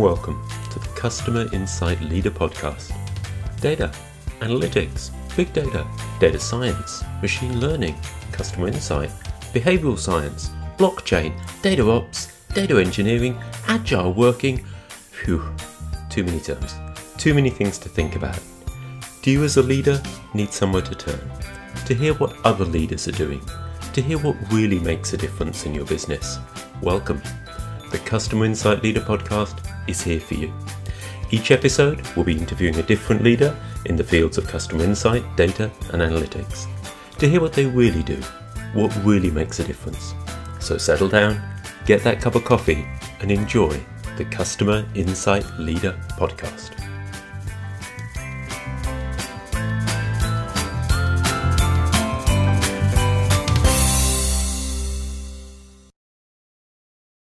[0.00, 2.90] Welcome to the Customer Insight Leader Podcast.
[3.60, 3.92] Data,
[4.40, 5.86] analytics, big data,
[6.18, 7.94] data science, machine learning,
[8.32, 9.10] customer insight,
[9.52, 14.64] behavioral science, blockchain, data ops, data engineering, agile working.
[14.88, 15.44] Phew,
[16.08, 16.74] too many terms,
[17.18, 18.40] too many things to think about.
[19.20, 21.20] Do you, as a leader, need somewhere to turn?
[21.84, 23.42] To hear what other leaders are doing?
[23.92, 26.38] To hear what really makes a difference in your business?
[26.80, 27.20] Welcome.
[27.92, 30.52] The Customer Insight Leader podcast is here for you.
[31.30, 35.70] Each episode we'll be interviewing a different leader in the fields of customer insight, data,
[35.92, 36.66] and analytics
[37.20, 38.16] to hear what they really do,
[38.72, 40.14] what really makes a difference.
[40.58, 41.40] So settle down,
[41.84, 42.86] get that cup of coffee,
[43.20, 43.78] and enjoy
[44.16, 46.79] the Customer Insight Leader podcast.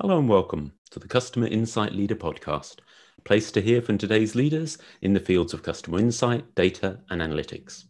[0.02, 2.78] Hello and welcome to the Customer Insight Leader podcast,
[3.18, 7.22] a place to hear from today's leaders in the fields of customer insight, data, and
[7.22, 7.84] analytics.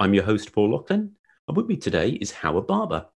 [0.00, 1.10] I'm your host, Paul Laughlin,
[1.46, 3.08] and with me today is Howard Barber.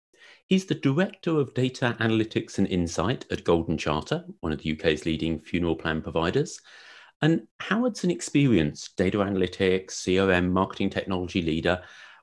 [0.45, 5.06] He's the Director of Data Analytics and Insight at Golden Charter, one of the UK's
[5.06, 6.59] leading funeral plan providers.
[7.22, 11.81] And Howard's an experienced data analytics, CRM, marketing technology leader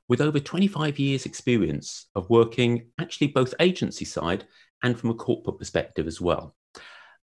[0.08, 4.44] with over 25 years' experience of working actually both agency side
[4.83, 6.55] and from a corporate perspective as well.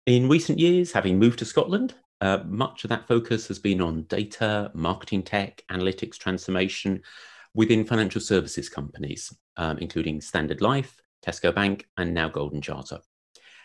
[0.07, 4.03] In recent years, having moved to Scotland, uh, much of that focus has been on
[4.05, 7.01] data, marketing tech, analytics transformation
[7.55, 12.99] within financial services companies, um, including Standard Life, Tesco Bank, and now Golden Charter.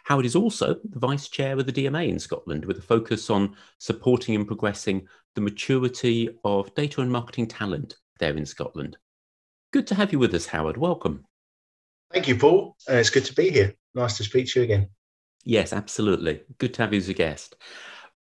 [0.06, 3.56] Howard is also the vice chair of the DMA in Scotland with a focus on
[3.80, 8.98] supporting and progressing the maturity of data and marketing talent there in Scotland.
[9.72, 10.78] Good to have you with us, Howard.
[10.78, 11.26] Welcome.
[12.12, 12.76] Thank you, Paul.
[12.90, 13.76] Uh, it's good to be here.
[13.94, 14.90] Nice to speak to you again.
[15.44, 16.42] Yes, absolutely.
[16.58, 17.56] Good to have you as a guest.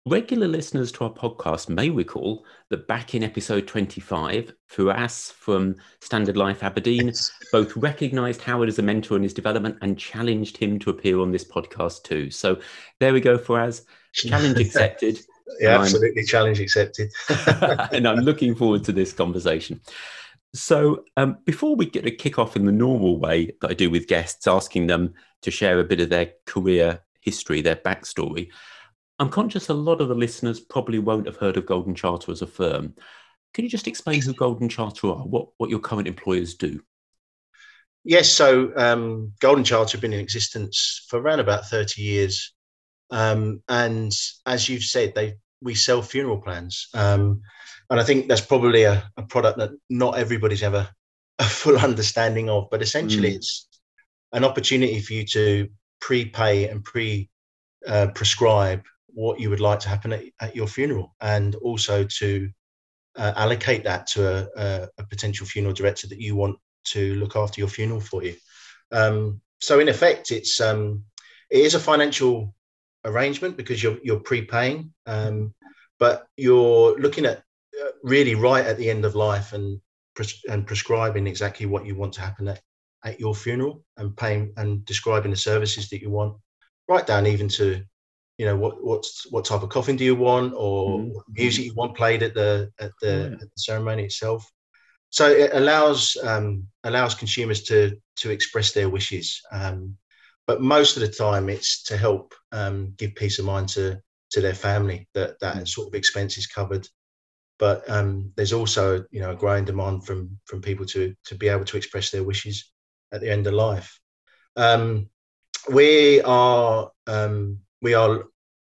[0.07, 6.35] Regular listeners to our podcast may recall that back in episode 25, Firas from Standard
[6.35, 7.31] Life Aberdeen yes.
[7.51, 11.31] both recognised Howard as a mentor in his development and challenged him to appear on
[11.31, 12.31] this podcast too.
[12.31, 12.59] So
[12.99, 13.85] there we go, Firas.
[14.13, 15.19] Challenge accepted.
[15.59, 16.23] yeah, absolutely.
[16.23, 17.11] Challenge accepted.
[17.91, 19.79] and I'm looking forward to this conversation.
[20.55, 23.89] So, um, before we get to kick off in the normal way that I do
[23.89, 28.47] with guests, asking them to share a bit of their career history, their backstory,
[29.19, 32.41] I'm conscious a lot of the listeners probably won't have heard of Golden Charter as
[32.41, 32.95] a firm.
[33.53, 36.81] Can you just explain who Golden Charter are, what, what your current employers do?
[38.05, 42.53] Yes, so um, Golden Charter have been in existence for around about 30 years.
[43.09, 44.13] Um, and
[44.45, 46.87] as you've said, they we sell funeral plans.
[46.93, 47.41] Um,
[47.89, 50.87] and I think that's probably a, a product that not everybody's ever
[51.39, 52.69] a full understanding of.
[52.71, 53.35] But essentially, mm.
[53.35, 53.67] it's
[54.31, 55.67] an opportunity for you to
[55.99, 57.29] prepay and pre
[57.85, 62.49] uh, prescribe what you would like to happen at, at your funeral, and also to
[63.17, 67.37] uh, allocate that to a, a, a, potential funeral director that you want to look
[67.37, 68.35] after your funeral for you.
[68.91, 71.03] Um, so, in effect, it's um,
[71.49, 72.53] it is a financial
[73.05, 75.53] arrangement because you're you're prepaying, um,
[75.99, 77.43] but you're looking at
[78.03, 79.79] really right at the end of life and
[80.49, 82.61] and prescribing exactly what you want to happen at,
[83.03, 86.35] at your funeral and paying and describing the services that you want
[86.87, 87.83] right down even to
[88.37, 91.11] you know what what's what type of coffin do you want or mm.
[91.29, 93.33] music you want played at the at the, yeah.
[93.33, 94.49] at the ceremony itself
[95.09, 99.97] so it allows um, allows consumers to to express their wishes um,
[100.47, 103.99] but most of the time it's to help um, give peace of mind to
[104.31, 105.67] to their family that that mm.
[105.67, 106.87] sort of expense is covered
[107.57, 111.47] but um, there's also you know a growing demand from from people to to be
[111.47, 112.71] able to express their wishes
[113.11, 113.99] at the end of life.
[114.55, 115.09] Um,
[115.69, 118.25] we are um, we are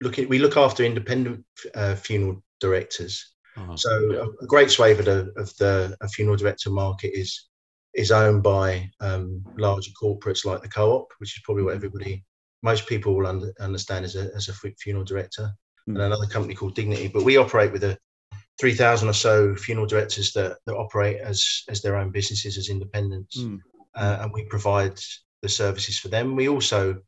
[0.01, 1.45] looking we look after independent
[1.75, 3.33] uh, funeral directors.
[3.57, 7.49] Oh, so a, a, great swathe of the of the funeral director market is
[7.95, 11.77] is owned by um, larger corporates like the co-op, which is probably what mm-hmm.
[11.77, 12.24] everybody
[12.62, 15.50] most people will under, understand as a as a funeral director,
[15.88, 15.94] mm.
[15.94, 17.07] and another company called Dignity.
[17.07, 17.97] But we operate with a
[18.59, 23.38] 3,000 or so funeral directors that, that operate as, as their own businesses, as independents.
[23.38, 23.59] Mm.
[23.95, 25.00] Uh, and we provide
[25.41, 26.36] the services for them.
[26.36, 27.01] We also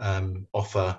[0.00, 0.98] um, offer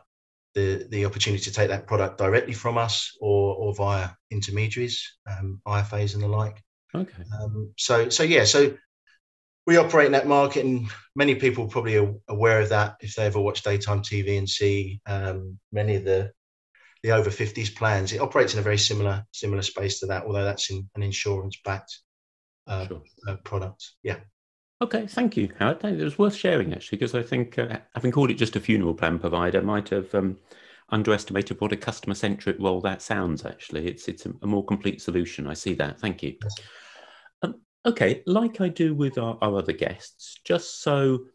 [0.55, 5.61] the, the opportunity to take that product directly from us or, or via intermediaries, um,
[5.67, 6.63] IFAs and the like.
[6.95, 7.23] Okay.
[7.41, 8.75] Um, so, so yeah, so
[9.67, 13.25] we operate in that market, and many people probably are aware of that if they
[13.25, 16.31] ever watch daytime TV and see um, many of the
[17.03, 18.11] the over 50s plans.
[18.11, 21.59] It operates in a very similar similar space to that, although that's in an insurance
[21.63, 21.99] backed
[22.65, 23.03] uh, sure.
[23.27, 23.91] uh, product.
[24.01, 24.17] Yeah.
[24.81, 25.83] Okay, thank you, Howard.
[25.83, 28.93] It was worth sharing actually, because I think uh, having called it just a funeral
[28.93, 30.37] plan provider might have um,
[30.89, 33.45] underestimated what a customer centric role that sounds.
[33.45, 35.45] Actually, it's it's a, a, more complete solution.
[35.45, 35.99] I see that.
[35.99, 36.37] Thank you.
[36.43, 36.49] Um,
[37.85, 41.25] okay, like I do with our, our other guests, just so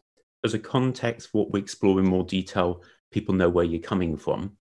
[0.43, 4.57] as a context, what we explore in more detail, people know where you're coming from.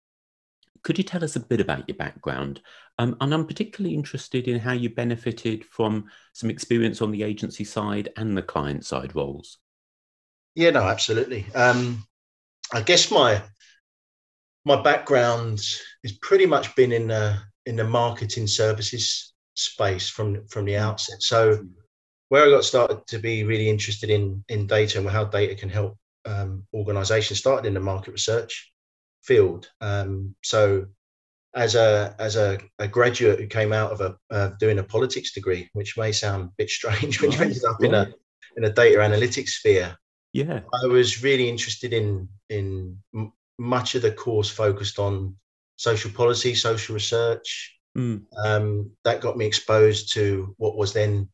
[0.83, 2.61] Could you tell us a bit about your background?
[2.99, 7.65] Um, and I'm particularly interested in how you benefited from some experience on the agency
[7.65, 9.59] side and the client side roles.
[10.55, 11.47] Yeah, no, absolutely.
[11.55, 12.07] Um,
[12.73, 13.43] I guess my
[14.65, 15.61] my background
[16.03, 21.23] has pretty much been in the in the marketing services space from from the outset.
[21.23, 21.67] So
[22.29, 25.69] where I got started to be really interested in in data and how data can
[25.69, 28.73] help um, organizations started in the market research
[29.23, 29.69] field.
[29.81, 30.87] Um, so
[31.55, 35.33] as a as a, a, graduate who came out of a uh, doing a politics
[35.33, 38.13] degree, which may sound a bit strange when you ended up in a
[38.57, 39.97] in a data analytics sphere.
[40.33, 45.37] Yeah, I was really interested in in m- much of the course focused on
[45.77, 47.79] social policy, social research.
[47.97, 48.25] Mm.
[48.45, 51.29] Um, that got me exposed to what was then,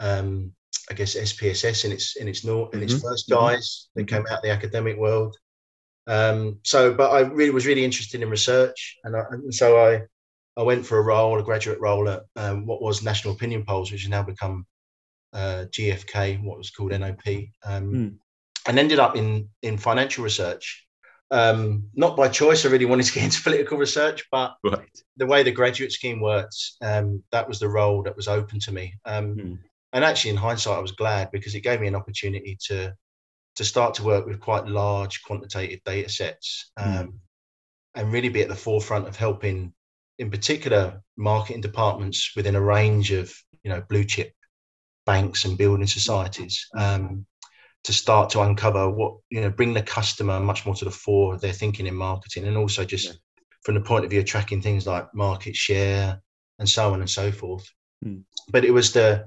[0.00, 0.52] um,
[0.90, 3.06] I guess, SPSS in its in its in its mm-hmm.
[3.06, 3.40] first mm-hmm.
[3.40, 5.36] guise that came out of the academic world.
[6.06, 10.02] Um, so, but I really was really interested in research, and, I, and, so I
[10.56, 13.90] I went for a role, a graduate role at um, what was National Opinion Polls,
[13.90, 14.66] which has now become
[15.32, 17.26] uh, GfK, what was called NOP,
[17.64, 18.16] um, mm.
[18.66, 20.83] and ended up in in financial research.
[21.34, 24.88] Um, not by choice, I really wanted to get into political research, but right.
[25.16, 28.72] the way the graduate scheme works, um, that was the role that was open to
[28.72, 28.94] me.
[29.06, 29.58] Mm.
[29.92, 32.94] And actually, in hindsight, I was glad because it gave me an opportunity to
[33.56, 36.84] to start to work with quite large quantitative data sets hmm.
[36.84, 37.12] um, mm.
[37.94, 39.72] and really be at the forefront of helping
[40.18, 43.32] in particular marketing departments within a range of
[43.62, 44.32] you know blue chip
[45.06, 47.26] banks and building societies um,
[47.84, 51.34] to start to uncover what you know bring the customer much more to the fore
[51.34, 53.12] of their thinking in marketing and also just yeah.
[53.62, 56.20] from the point of view of tracking things like market share
[56.58, 57.66] and so on and so forth
[58.04, 58.22] mm.
[58.50, 59.26] but it was the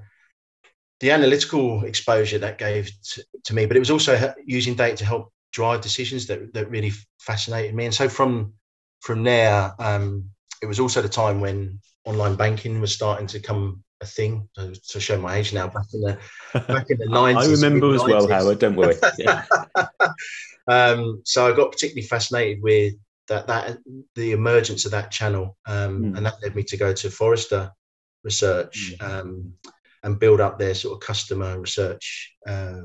[1.00, 5.06] the analytical exposure that gave to, to me, but it was also using data to
[5.06, 7.86] help drive decisions that, that really fascinated me.
[7.86, 8.54] And so from
[9.02, 10.30] from there, um,
[10.62, 14.48] it was also the time when online banking was starting to come a thing.
[14.56, 16.18] To, to show my age now, back in the
[16.68, 17.64] back in the nineties.
[17.64, 18.60] I remember as well, Howard.
[18.60, 18.96] Don't worry.
[19.18, 19.46] Yeah.
[20.68, 22.94] um, so I got particularly fascinated with
[23.28, 23.78] that that
[24.16, 26.18] the emergence of that channel, um, mm.
[26.18, 27.72] and that led me to go to Forrester
[28.24, 28.96] Research.
[29.00, 29.52] Mm
[30.04, 32.82] and build up their sort of customer research uh,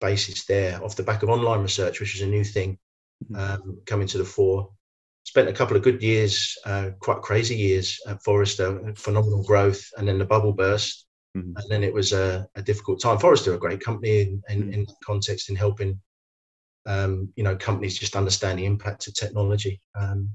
[0.00, 2.78] basis there off the back of online research, which is a new thing
[3.36, 4.70] um, coming to the fore.
[5.34, 10.06] Spent a couple of good years, uh, quite crazy years at Forrester, phenomenal growth, and
[10.06, 11.06] then the bubble burst.
[11.36, 11.56] Mm-hmm.
[11.56, 13.18] And then it was a, a, difficult time.
[13.18, 14.72] Forrester, a great company in, in, mm-hmm.
[14.72, 16.00] in context in helping,
[16.86, 19.80] um, you know, companies just understand the impact of technology.
[20.00, 20.30] Um,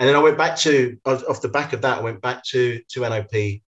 [0.00, 2.80] and then I went back to off the back of that, I went back to
[2.88, 3.60] to NOP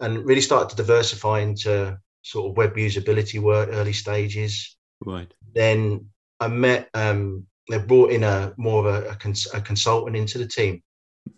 [0.00, 4.78] and really started to diversify into sort of web usability work early stages.
[5.04, 5.30] Right.
[5.54, 6.06] Then
[6.40, 6.88] I met.
[6.94, 10.82] Um, they brought in a more of a, a, cons- a consultant into the team,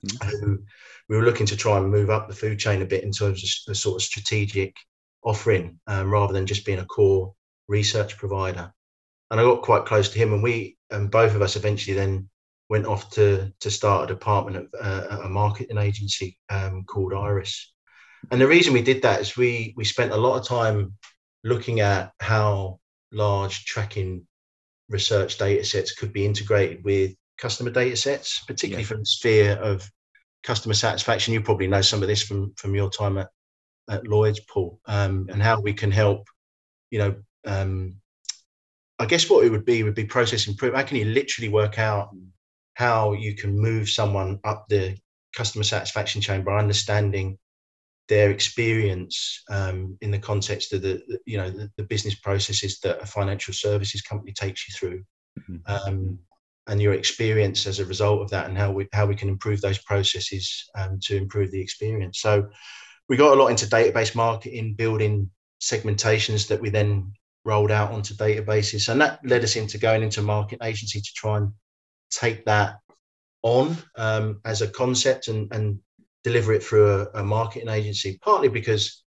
[0.07, 0.29] mm-hmm.
[0.29, 0.59] who
[1.09, 3.43] we were looking to try and move up the food chain a bit in terms
[3.43, 4.75] of a sort of strategic
[5.23, 7.35] offering, um, rather than just being a core
[7.69, 8.73] research provider.
[9.31, 12.29] And I got quite close to him, and we and both of us eventually then
[12.69, 17.73] went off to to start a department of uh, a marketing agency um, called Iris.
[18.31, 20.95] And the reason we did that is we we spent a lot of time
[21.45, 22.81] looking at how
[23.13, 24.27] large tracking
[24.89, 28.89] research data sets could be integrated with customer data sets, particularly yeah.
[28.89, 29.89] from the sphere of
[30.43, 31.35] customer satisfaction.
[31.35, 33.29] You probably know some of this from from your time at,
[33.91, 36.27] at Lloyd's, Paul, um, and how we can help,
[36.91, 37.15] you know,
[37.45, 37.97] um,
[38.99, 40.83] I guess what it would be would be process improvement.
[40.83, 42.11] How can you literally work out
[42.75, 44.97] how you can move someone up the
[45.35, 47.39] customer satisfaction chain by understanding
[48.09, 52.79] their experience um, in the context of the, the you know the, the, business processes
[52.81, 55.03] that a financial services company takes you through.
[55.51, 55.89] Mm-hmm.
[55.89, 56.19] um,
[56.69, 59.61] and your experience as a result of that and how we how we can improve
[59.61, 62.21] those processes um, to improve the experience.
[62.21, 62.49] So
[63.09, 67.13] we got a lot into database marketing building segmentations that we then
[67.45, 68.89] rolled out onto databases.
[68.89, 71.53] And that led us into going into market agency to try and
[72.11, 72.79] take that
[73.43, 75.79] on um, as a concept and, and
[76.27, 79.05] deliver it through a, a marketing agency, partly because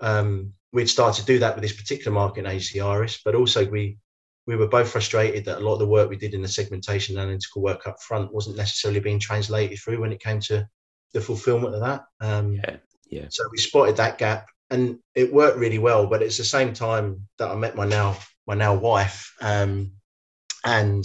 [0.00, 3.98] um, we'd started to do that with this particular marketing agency, Iris, but also we
[4.46, 7.16] we were both frustrated that a lot of the work we did in the segmentation
[7.16, 10.64] and analytical work up front wasn't necessarily being translated through when it came to
[11.12, 12.04] the fulfillment of that.
[12.20, 12.76] Um, yeah,
[13.10, 13.26] yeah.
[13.28, 16.06] So we spotted that gap, and it worked really well.
[16.06, 19.92] But it's the same time that I met my now my now wife, um,
[20.64, 21.04] and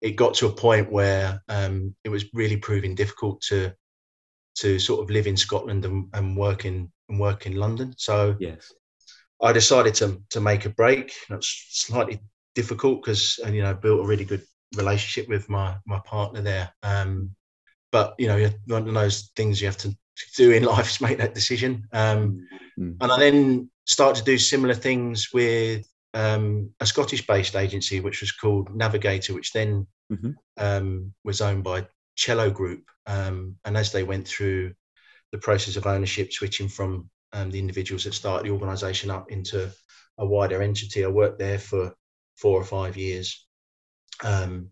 [0.00, 3.72] it got to a point where um, it was really proving difficult to
[4.60, 7.94] to sort of live in Scotland and, and work in and work in London.
[7.96, 8.72] So yes,
[9.42, 11.12] I decided to to make a break.
[11.28, 12.20] That's slightly
[12.54, 14.42] difficult because you know I built a really good
[14.76, 16.72] relationship with my my partner there.
[16.82, 17.34] Um,
[17.92, 19.96] but you know, one of those things you have to
[20.36, 21.86] do in life is make that decision.
[21.92, 22.46] Um,
[22.78, 22.92] mm-hmm.
[23.00, 28.32] And I then started to do similar things with um, a Scottish-based agency, which was
[28.32, 30.30] called Navigator, which then mm-hmm.
[30.58, 31.86] um, was owned by
[32.20, 32.84] Cello Group.
[33.06, 34.74] Um, and as they went through
[35.32, 39.70] the process of ownership, switching from um, the individuals that started the organisation up into
[40.18, 41.94] a wider entity, I worked there for
[42.36, 43.46] four or five years,
[44.22, 44.70] um,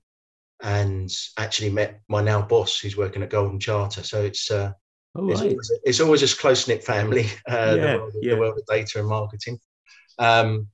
[0.62, 4.02] and actually met my now boss, who's working at Golden Charter.
[4.02, 4.72] So it's uh,
[5.14, 5.50] oh, it's, right.
[5.50, 7.28] always, it's, always, a close knit family.
[7.48, 8.34] Uh, yeah, the, world, yeah.
[8.34, 9.58] the, world, of data and marketing.
[10.18, 10.68] Um,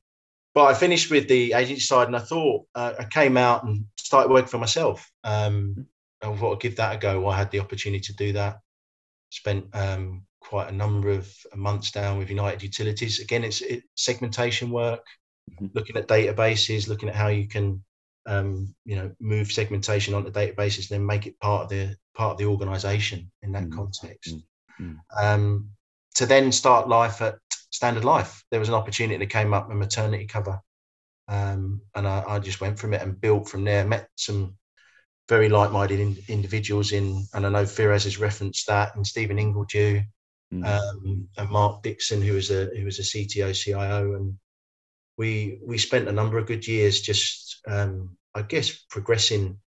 [0.55, 3.85] but I finished with the agency side, and I thought uh, I came out and
[3.97, 5.09] started working for myself.
[5.23, 5.87] Um,
[6.25, 7.29] I thought I'd give that a go.
[7.29, 8.61] I had the opportunity to do that.
[9.31, 13.21] Spent um, quite a number of months down with United Utilities.
[13.21, 15.05] Again, it's it, segmentation work,
[15.51, 15.67] mm-hmm.
[15.75, 17.83] looking at databases, looking at how you can,
[18.27, 22.39] um, you know, move segmentation onto databases, then make it part of the part of
[22.39, 23.79] the organisation in that mm-hmm.
[23.79, 24.37] context.
[24.81, 24.95] Mm-hmm.
[25.21, 25.71] Um,
[26.15, 27.37] to then start life at
[27.71, 28.45] Standard Life.
[28.51, 30.61] There was an opportunity that came up, a maternity cover,
[31.29, 33.85] um, and I, I, just went from it and built from there.
[33.85, 34.57] Met some
[35.29, 40.05] very like-minded in, individuals in, and I know Firas has referenced that, and Stephen Ingledew,
[40.53, 40.67] mm.
[40.67, 44.37] um, and Mark Dixon, who was a who was a CTO, CIO, and
[45.17, 49.59] we we spent a number of good years just, um, I guess, progressing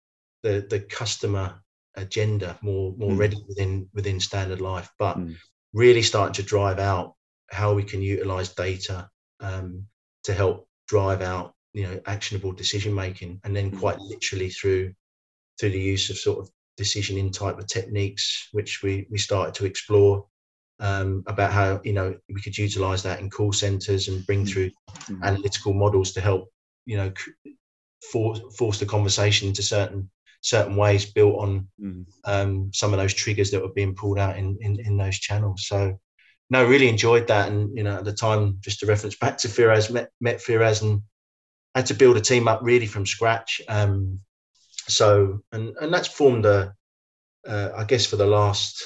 [0.43, 1.63] the the customer
[1.95, 3.19] agenda more more mm.
[3.19, 5.37] ready within within Standard Life, but mm.
[5.73, 7.15] really starting to drive out
[7.51, 9.09] how we can utilize data
[9.41, 9.87] um,
[10.25, 14.09] to help drive out you know actionable decision making and then quite mm.
[14.09, 14.93] literally through
[15.59, 19.65] through the use of sort of decisioning type of techniques which we we started to
[19.65, 20.27] explore
[20.79, 24.49] um, about how you know we could utilize that in call centers and bring mm.
[24.49, 25.23] through mm-hmm.
[25.25, 26.51] analytical models to help
[26.85, 27.13] you know
[28.13, 30.11] force force the conversation into certain
[30.43, 32.05] certain ways built on mm.
[32.25, 35.67] um, some of those triggers that were being pulled out in, in in those channels
[35.67, 35.99] so
[36.51, 37.49] no, really enjoyed that.
[37.49, 40.83] And you know, at the time, just to reference back to Firas, met met Firas
[40.83, 41.03] and
[41.75, 43.61] had to build a team up really from scratch.
[43.69, 44.21] Um,
[44.89, 46.75] so, and and that's formed a,
[47.47, 48.83] uh, I guess, for the last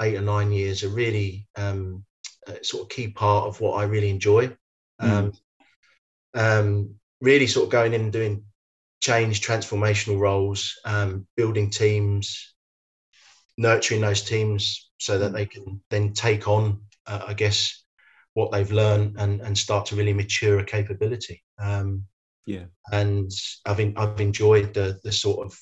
[0.00, 2.04] eight or nine years, a really um,
[2.46, 4.56] a sort of key part of what I really enjoy.
[5.00, 5.34] Mm.
[6.34, 8.44] Um, really, sort of going in and doing
[9.00, 12.54] change, transformational roles, um, building teams,
[13.56, 15.34] nurturing those teams so that mm.
[15.34, 16.80] they can then take on
[17.10, 17.84] uh, I guess,
[18.34, 21.42] what they've learned and, and start to really mature a capability.
[21.58, 22.04] Um,
[22.46, 22.64] yeah.
[22.92, 23.30] And
[23.66, 25.58] I've in, I've enjoyed the the sort of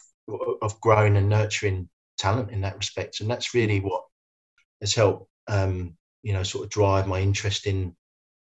[0.62, 4.02] of growing and nurturing talent in that respect, and that's really what
[4.80, 7.94] has helped um, you know sort of drive my interest in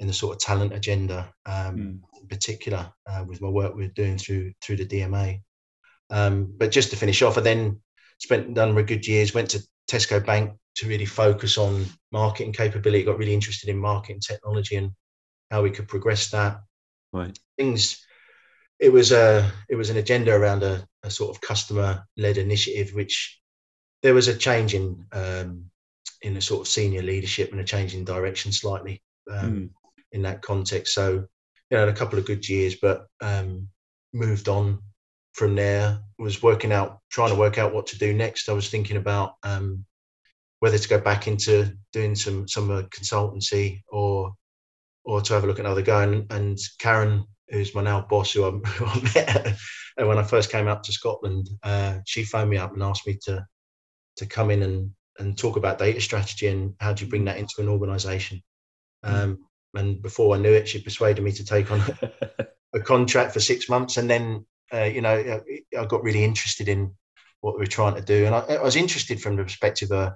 [0.00, 2.00] in the sort of talent agenda, um, mm.
[2.21, 5.40] in particular uh, with my work we're doing through through the DMA.
[6.11, 7.81] Um, but just to finish off, I then
[8.19, 9.35] spent a number of good years.
[9.35, 13.04] Went to Tesco Bank to really focus on marketing capability.
[13.04, 14.90] Got really interested in marketing technology and
[15.50, 16.61] how we could progress that.
[17.12, 17.38] Right.
[17.57, 18.04] Things.
[18.81, 22.95] It was a it was an agenda around a, a sort of customer led initiative,
[22.95, 23.40] which
[24.02, 25.71] there was a change in um,
[26.23, 29.71] in a sort of senior leadership and a change in direction slightly um, mm.
[30.12, 30.95] in that context.
[30.95, 31.26] So
[31.71, 33.69] you know, a couple of good years, but um,
[34.12, 34.81] moved on
[35.33, 35.99] from there.
[36.19, 38.49] Was working out, trying to work out what to do next.
[38.49, 39.85] I was thinking about um,
[40.61, 44.35] whether to go back into doing some some uh, consultancy or
[45.04, 46.00] or to have a look at another go.
[46.00, 49.57] And, and Karen, who's my now boss, who I, who I met
[49.97, 53.19] when I first came up to Scotland, uh, she phoned me up and asked me
[53.25, 53.47] to
[54.17, 57.39] to come in and and talk about data strategy and how do you bring that
[57.39, 58.43] into an organisation.
[59.05, 59.15] Hmm.
[59.15, 59.39] Um,
[59.75, 63.41] and before I knew it, she persuaded me to take on a, a contract for
[63.41, 65.43] six months, and then uh, you know
[65.79, 66.95] I got really interested in
[67.41, 70.15] what we were trying to do, and I, I was interested from the perspective of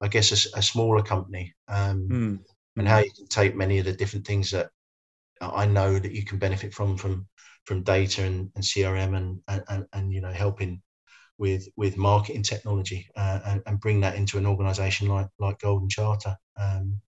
[0.00, 2.38] I guess, a, a smaller company, um, mm.
[2.76, 4.70] and how you can take many of the different things that
[5.40, 7.26] I know that you can benefit from from
[7.64, 10.82] from data and, and CRM and, and and you know helping
[11.38, 15.88] with with marketing technology uh, and, and bring that into an organization like like Golden
[15.88, 16.36] Charter.
[16.60, 17.00] Um,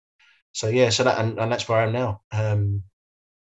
[0.53, 2.23] so yeah, so that and, and that's where I am now.
[2.33, 2.83] Um,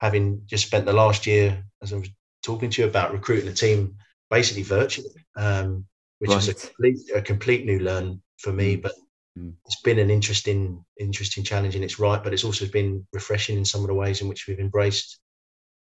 [0.00, 2.10] having just spent the last year, as I was
[2.42, 3.96] talking to you about recruiting a team,
[4.30, 5.86] basically virtually, um,
[6.18, 6.38] which right.
[6.38, 8.74] is a complete a complete new learn for me.
[8.74, 8.82] Hmm.
[8.82, 8.92] But
[9.38, 9.54] Mm.
[9.66, 13.64] It's been an interesting, interesting challenge in its right, but it's also been refreshing in
[13.64, 15.18] some of the ways in which we've embraced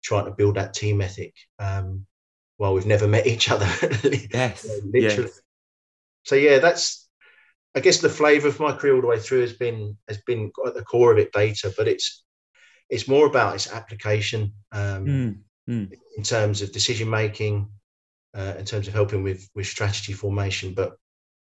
[0.03, 1.33] trying to build that team ethic.
[1.59, 2.05] Um,
[2.57, 3.67] while we've never met each other.
[4.33, 5.29] yes, literally.
[5.29, 5.41] Yes.
[6.23, 7.09] So yeah, that's
[7.75, 10.51] I guess the flavour of my career all the way through has been has been
[10.65, 12.23] at the core of it data, but it's
[12.89, 15.37] it's more about its application um, mm,
[15.69, 15.91] mm.
[16.17, 17.69] in terms of decision making,
[18.35, 20.73] uh, in terms of helping with with strategy formation.
[20.73, 20.97] But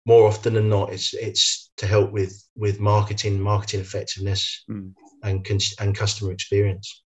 [0.09, 4.91] more often than not, it's it's to help with with marketing, marketing effectiveness, mm.
[5.23, 5.47] and
[5.79, 7.03] and customer experience.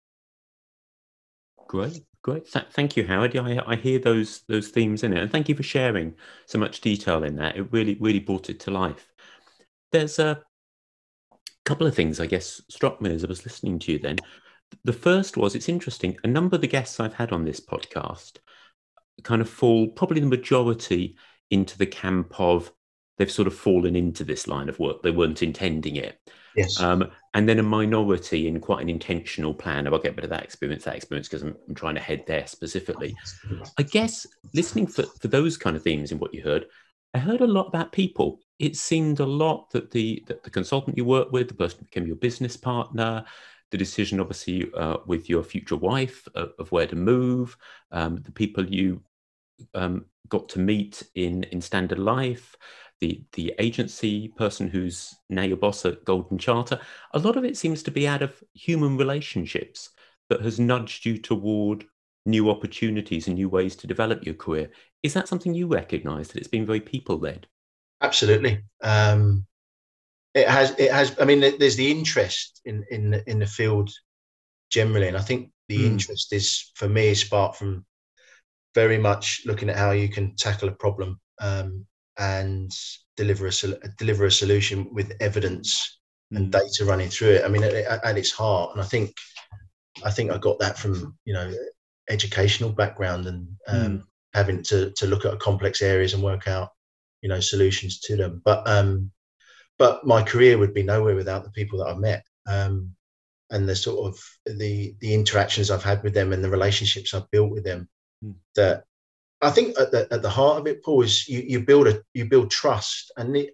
[1.68, 2.50] Great, great.
[2.50, 3.36] Th- thank you, Howard.
[3.36, 6.80] I, I hear those those themes in it, and thank you for sharing so much
[6.80, 7.58] detail in that.
[7.58, 9.06] It really really brought it to life.
[9.92, 10.42] There's a
[11.66, 14.00] couple of things I guess struck me as I was listening to you.
[14.00, 14.18] Then,
[14.86, 16.16] the first was it's interesting.
[16.24, 18.38] A number of the guests I've had on this podcast
[19.24, 21.18] kind of fall probably the majority
[21.52, 22.72] into the camp of
[23.18, 25.02] they've sort of fallen into this line of work.
[25.02, 26.20] They weren't intending it.
[26.56, 26.80] Yes.
[26.80, 30.30] Um, and then a minority in quite an intentional plan of I'll get rid of
[30.30, 33.16] that experience, that experience, because I'm, I'm, trying to head there specifically.
[33.78, 36.68] I guess listening for, for those kind of themes in what you heard,
[37.14, 38.40] I heard a lot about people.
[38.60, 41.86] It seemed a lot that the that the consultant you work with, the person who
[41.86, 43.26] became your business partner,
[43.72, 47.58] the decision obviously uh, with your future wife of, of where to move,
[47.92, 49.02] um, the people you
[49.74, 52.56] um, got to meet in in standard life,
[53.04, 56.80] the the agency person who's now your boss at Golden Charter,
[57.14, 59.90] a lot of it seems to be out of human relationships
[60.30, 61.84] that has nudged you toward
[62.26, 64.72] new opportunities and new ways to develop your career.
[65.04, 67.46] Is that something you recognise that it's been very people led?
[68.02, 68.64] Absolutely.
[68.82, 69.46] Um,
[70.34, 70.74] it has.
[70.80, 71.14] It has.
[71.20, 73.92] I mean, there's the interest in in in the field
[74.72, 75.92] generally, and I think the mm.
[75.92, 77.86] interest is for me is sparked from
[78.74, 81.86] very much looking at how you can tackle a problem um,
[82.18, 82.72] and
[83.18, 83.52] deliver a
[83.98, 86.00] deliver a solution with evidence
[86.32, 86.52] and mm.
[86.52, 87.46] data running through it.
[87.46, 89.14] I mean, at, at, its heart, and I think
[90.04, 91.54] I think I got that from you know
[92.10, 94.04] educational background and um, mm.
[94.34, 96.70] having to to look at complex areas and work out
[97.22, 98.42] you know solutions to them.
[98.44, 99.12] But um,
[99.78, 102.24] but my career would be nowhere without the people that I've met.
[102.48, 102.96] Um,
[103.50, 107.30] and the sort of the the interactions I've had with them and the relationships I've
[107.32, 107.88] built with them
[108.24, 108.34] mm.
[108.56, 108.86] that
[109.44, 112.02] I think at the, at the heart of it, Paul, is you, you build a
[112.14, 113.50] you build trust, and the,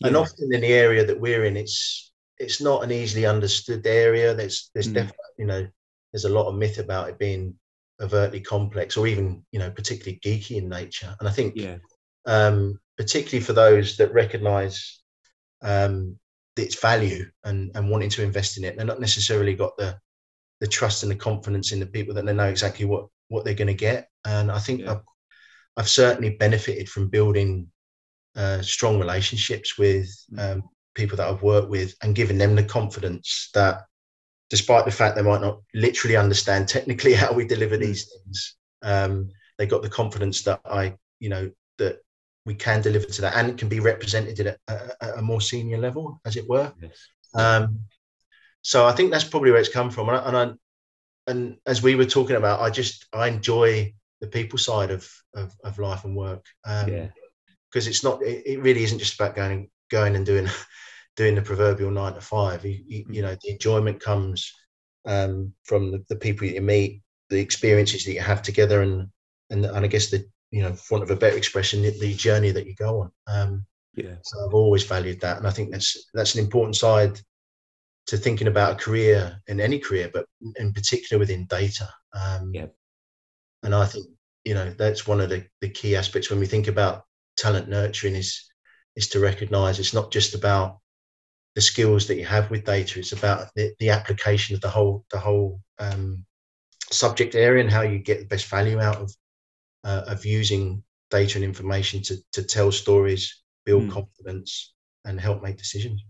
[0.00, 0.08] yeah.
[0.08, 4.34] and often in the area that we're in, it's it's not an easily understood area.
[4.34, 4.94] There's there's mm.
[4.94, 5.66] definitely you know
[6.12, 7.54] there's a lot of myth about it being
[8.00, 11.14] overtly complex or even you know particularly geeky in nature.
[11.20, 11.76] And I think yeah.
[12.26, 15.00] um, particularly for those that recognise
[15.62, 16.18] um,
[16.56, 19.98] its value and and wanting to invest in it, they're not necessarily got the
[20.60, 23.54] the trust and the confidence in the people that they know exactly what what they're
[23.54, 24.08] going to get.
[24.24, 25.00] And I think yeah.
[25.76, 27.68] I've certainly benefited from building
[28.36, 30.38] uh, strong relationships with mm.
[30.38, 30.62] um,
[30.94, 33.82] people that I've worked with and giving them the confidence that,
[34.50, 37.80] despite the fact they might not literally understand technically how we deliver mm.
[37.80, 41.98] these things, um, they got the confidence that I, you know, that
[42.46, 45.40] we can deliver to that and it can be represented at a, at a more
[45.40, 46.72] senior level, as it were.
[46.80, 47.08] Yes.
[47.34, 47.80] Um,
[48.62, 50.08] so I think that's probably where it's come from.
[50.08, 50.52] And I, and, I,
[51.30, 55.54] and as we were talking about, I just I enjoy the people side of of,
[55.64, 56.44] of life and work.
[56.64, 57.08] Um, yeah.
[57.70, 58.22] Because it's not.
[58.22, 60.48] It, it, really isn't just about going going and doing
[61.16, 62.64] doing the proverbial nine to five.
[62.64, 64.52] You, you, you know, the enjoyment comes
[65.06, 69.08] um, from the, the, people you meet, the experiences that you have together, and
[69.50, 72.14] and and I guess the you know, for want of a better expression, the, the
[72.14, 73.10] journey that you go on.
[73.26, 74.14] Um, yeah.
[74.22, 77.20] So I've always valued that, and I think that's that's an important side
[78.06, 81.88] to thinking about a career in any career, but in particular within data.
[82.12, 82.66] Um, yeah.
[83.64, 84.06] And I think
[84.44, 87.04] you know that's one of the, the key aspects when we think about
[87.36, 88.44] talent nurturing is
[88.94, 90.78] is to recognize it's not just about
[91.54, 95.04] the skills that you have with data it's about the, the application of the whole
[95.10, 96.24] the whole um,
[96.90, 99.14] subject area and how you get the best value out of
[99.84, 103.92] uh, of using data and information to to tell stories build mm.
[103.92, 104.74] confidence
[105.04, 106.04] and help make decisions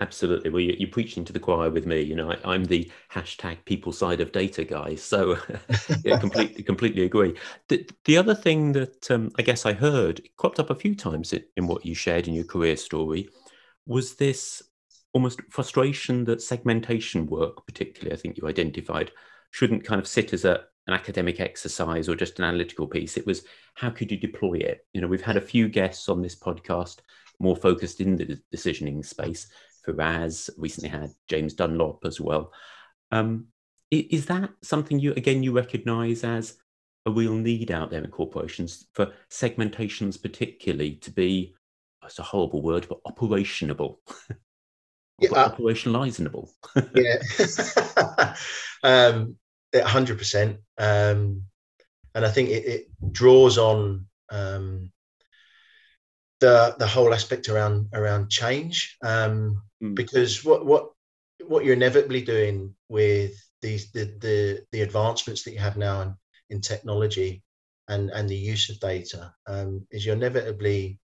[0.00, 0.50] Absolutely.
[0.50, 2.00] Well, you're preaching to the choir with me.
[2.00, 4.94] You know, I, am the hashtag people side of data guy.
[4.94, 5.36] So,
[6.04, 7.36] yeah, completely, completely agree.
[7.68, 11.32] The, the other thing that um, I guess I heard cropped up a few times
[11.32, 13.28] in, in what you shared in your career story
[13.86, 14.62] was this
[15.12, 19.10] almost frustration that segmentation work, particularly, I think you identified,
[19.50, 23.16] shouldn't kind of sit as a, an academic exercise or just an analytical piece.
[23.16, 24.86] It was how could you deploy it?
[24.92, 26.98] You know, we've had a few guests on this podcast
[27.40, 29.48] more focused in the decisioning space.
[29.86, 32.52] Firas recently had James Dunlop as well.
[33.10, 33.46] Um,
[33.90, 36.56] is that something you again you recognise as
[37.06, 41.54] a real need out there in corporations for segmentations, particularly to be
[42.04, 43.96] it's a horrible word, but operationable.
[45.18, 46.48] yeah, uh, operationalizable.
[46.94, 48.34] yeah,
[48.82, 49.36] um,
[49.84, 50.58] hundred percent.
[50.78, 51.42] Um,
[52.14, 54.92] and I think it, it draws on um,
[56.40, 59.94] the the whole aspect around around change um, mm.
[59.94, 60.90] because what what
[61.46, 66.14] what you're inevitably doing with these the, the the advancements that you have now in,
[66.50, 67.42] in technology
[67.88, 70.98] and and the use of data um, is you're inevitably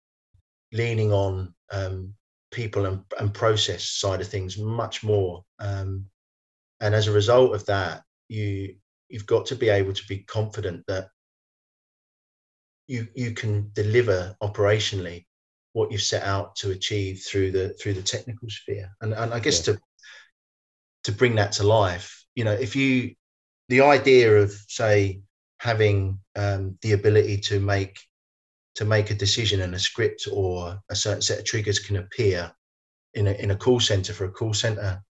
[0.73, 2.13] leaning on um,
[2.51, 6.05] people and, and process side of things much more um,
[6.81, 8.75] and as a result of that you
[9.09, 11.09] you've got to be able to be confident that
[12.87, 15.27] you you can deliver operationally
[15.73, 19.41] what you've set out to achieve through the through the technical sphere and and i
[19.41, 19.75] guess yeah.
[19.75, 19.81] to
[21.05, 23.15] to bring that to life you know if you
[23.69, 25.21] the idea of say
[25.59, 27.99] having um, the ability to make
[28.75, 32.53] to make a decision and a script or a certain set of triggers can appear
[33.15, 35.03] in a, in a call center for a call center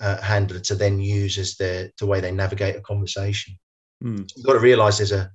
[0.00, 3.56] uh, handler to then use as the, the way they navigate a conversation.
[4.02, 4.30] Mm.
[4.34, 5.30] You've got to realize there's a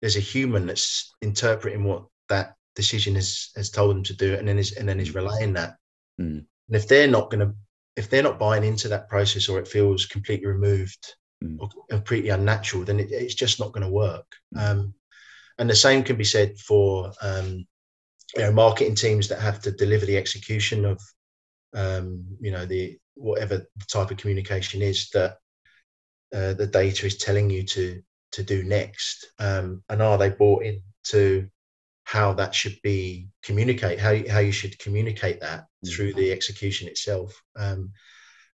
[0.00, 4.48] there's a human that's interpreting what that decision has has told them to do and
[4.48, 5.76] then is and then is relaying that.
[6.20, 6.44] Mm.
[6.68, 7.54] And if they're not going to
[7.96, 11.58] if they're not buying into that process or it feels completely removed mm.
[11.60, 14.26] or completely unnatural, then it, it's just not going to work.
[14.56, 14.60] Mm.
[14.60, 14.94] Um,
[15.58, 17.66] and the same can be said for um,
[18.36, 21.00] you know marketing teams that have to deliver the execution of
[21.74, 25.36] um, you know the whatever the type of communication is that
[26.34, 28.00] uh, the data is telling you to
[28.32, 29.32] to do next?
[29.38, 31.48] Um, and are they bought into
[32.04, 35.94] how that should be communicate how, how you should communicate that mm.
[35.94, 37.40] through the execution itself?
[37.56, 37.92] Um,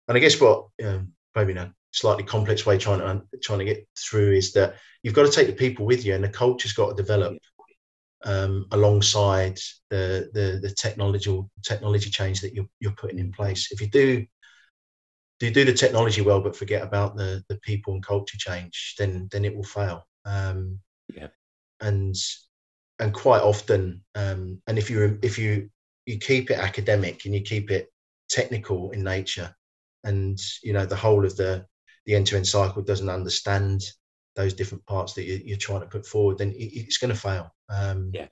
[0.07, 3.65] and i guess what um, maybe in a slightly complex way trying to trying to
[3.65, 6.73] get through is that you've got to take the people with you and the culture's
[6.73, 7.37] got to develop
[8.25, 9.57] um, alongside
[9.89, 13.71] the, the the technological technology change that you're, you're putting in place.
[13.71, 14.25] If you do
[15.39, 19.27] do do the technology well but forget about the the people and culture change then
[19.31, 20.05] then it will fail.
[20.25, 20.79] Um,
[21.13, 21.27] yeah.
[21.81, 22.15] and
[22.99, 25.69] and quite often um, and if you if you
[26.05, 27.87] you keep it academic and you keep it
[28.29, 29.55] technical in nature
[30.03, 31.65] and you know the whole of the
[32.05, 33.83] the end-to-end cycle doesn't understand
[34.35, 37.53] those different parts that you, are trying to put forward then it's going to fail.
[37.69, 38.27] Um, yeah.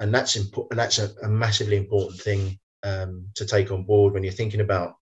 [0.00, 4.22] and that's important that's a, a, massively important thing um, to take on board when
[4.22, 4.94] you're thinking about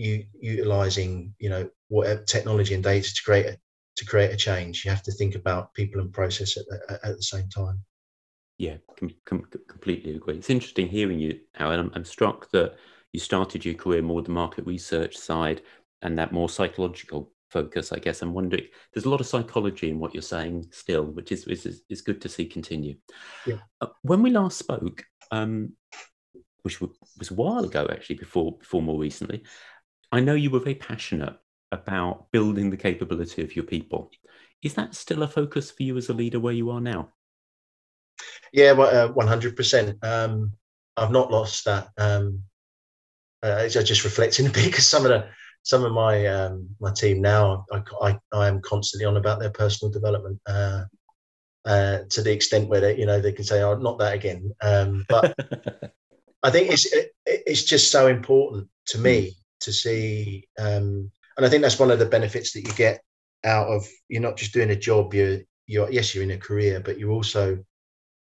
[0.00, 3.58] you utilizing you know whatever technology and data to create a,
[3.96, 4.84] to create a change.
[4.84, 7.84] You have to think about people and process at, at, at the same time.
[8.58, 10.36] Yeah com- com- completely agree.
[10.36, 11.78] It's interesting hearing you Howard.
[11.78, 12.76] I'm, I'm struck that
[13.12, 15.62] you started your career more the market research side
[16.02, 18.22] and that more psychological focus i guess.
[18.22, 21.82] I'm wondering there's a lot of psychology in what you're saying still which is is,
[21.88, 22.96] is good to see continue.
[23.46, 23.56] Yeah.
[23.80, 25.72] Uh, when we last spoke um,
[26.62, 29.42] which was a while ago actually before before more recently
[30.12, 31.36] I know you were very passionate
[31.72, 34.10] about building the capability of your people.
[34.62, 37.10] Is that still a focus for you as a leader where you are now?
[38.52, 39.98] Yeah, uh, one hundred percent.
[40.02, 40.52] Um,
[40.96, 41.88] I've not lost that.
[41.96, 42.42] Um,
[43.42, 45.28] uh, just reflecting a bit because some of the
[45.62, 49.50] some of my um, my team now, I, I, I am constantly on about their
[49.50, 50.84] personal development uh,
[51.64, 54.52] uh, to the extent where they you know they can say, "Oh, not that again."
[54.60, 55.34] Um, but
[56.42, 60.48] I think it's it, it's just so important to me to see.
[60.58, 63.02] Um, and I think that's one of the benefits that you get
[63.44, 65.14] out of you're not just doing a job.
[65.14, 67.58] You're you're yes, you're in a career, but you're also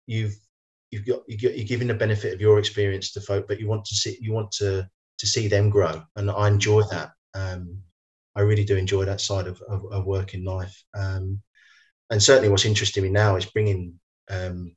[0.07, 0.35] you've
[0.91, 3.95] you've got you're giving the benefit of your experience to folk, but you want to
[3.95, 7.11] see you want to to see them grow, and I enjoy that.
[7.33, 7.79] Um,
[8.35, 10.83] I really do enjoy that side of, of, of work in life.
[10.93, 11.41] Um,
[12.09, 14.75] and certainly, what's interesting me now is bringing um,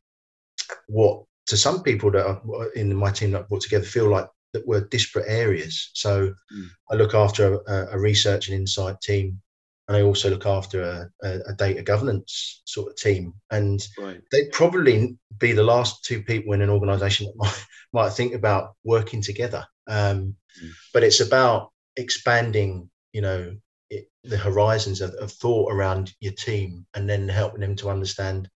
[0.88, 4.28] what to some people that are in my team that I put together feel like
[4.54, 5.90] that were disparate areas.
[5.92, 6.66] So mm.
[6.90, 9.42] I look after a, a, research and insight team,
[9.88, 13.34] and I also look after a, a, a data governance sort of team.
[13.50, 14.22] And right.
[14.32, 18.76] they'd probably be the last two people in an organisation that might, might think about
[18.84, 19.66] working together.
[19.88, 20.70] Um, mm.
[20.94, 23.56] But it's about expanding, you know,
[23.90, 28.48] it, the horizons of, of thought around your team, and then helping them to understand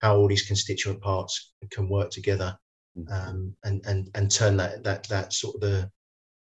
[0.00, 2.56] how all these constituent parts can work together.
[3.10, 5.90] Um, and and and turn that that that sort of the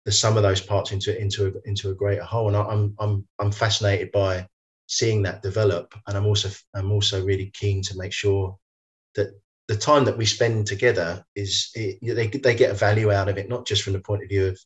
[0.04, 2.48] the sum of those parts into into a, into a greater whole.
[2.48, 4.46] And I'm I'm I'm fascinated by
[4.86, 8.56] seeing that develop, and I'm also I'm also really keen to make sure
[9.14, 9.28] that
[9.68, 13.38] the time that we spend together is it, they they get a value out of
[13.38, 14.58] it, not just from the point of view of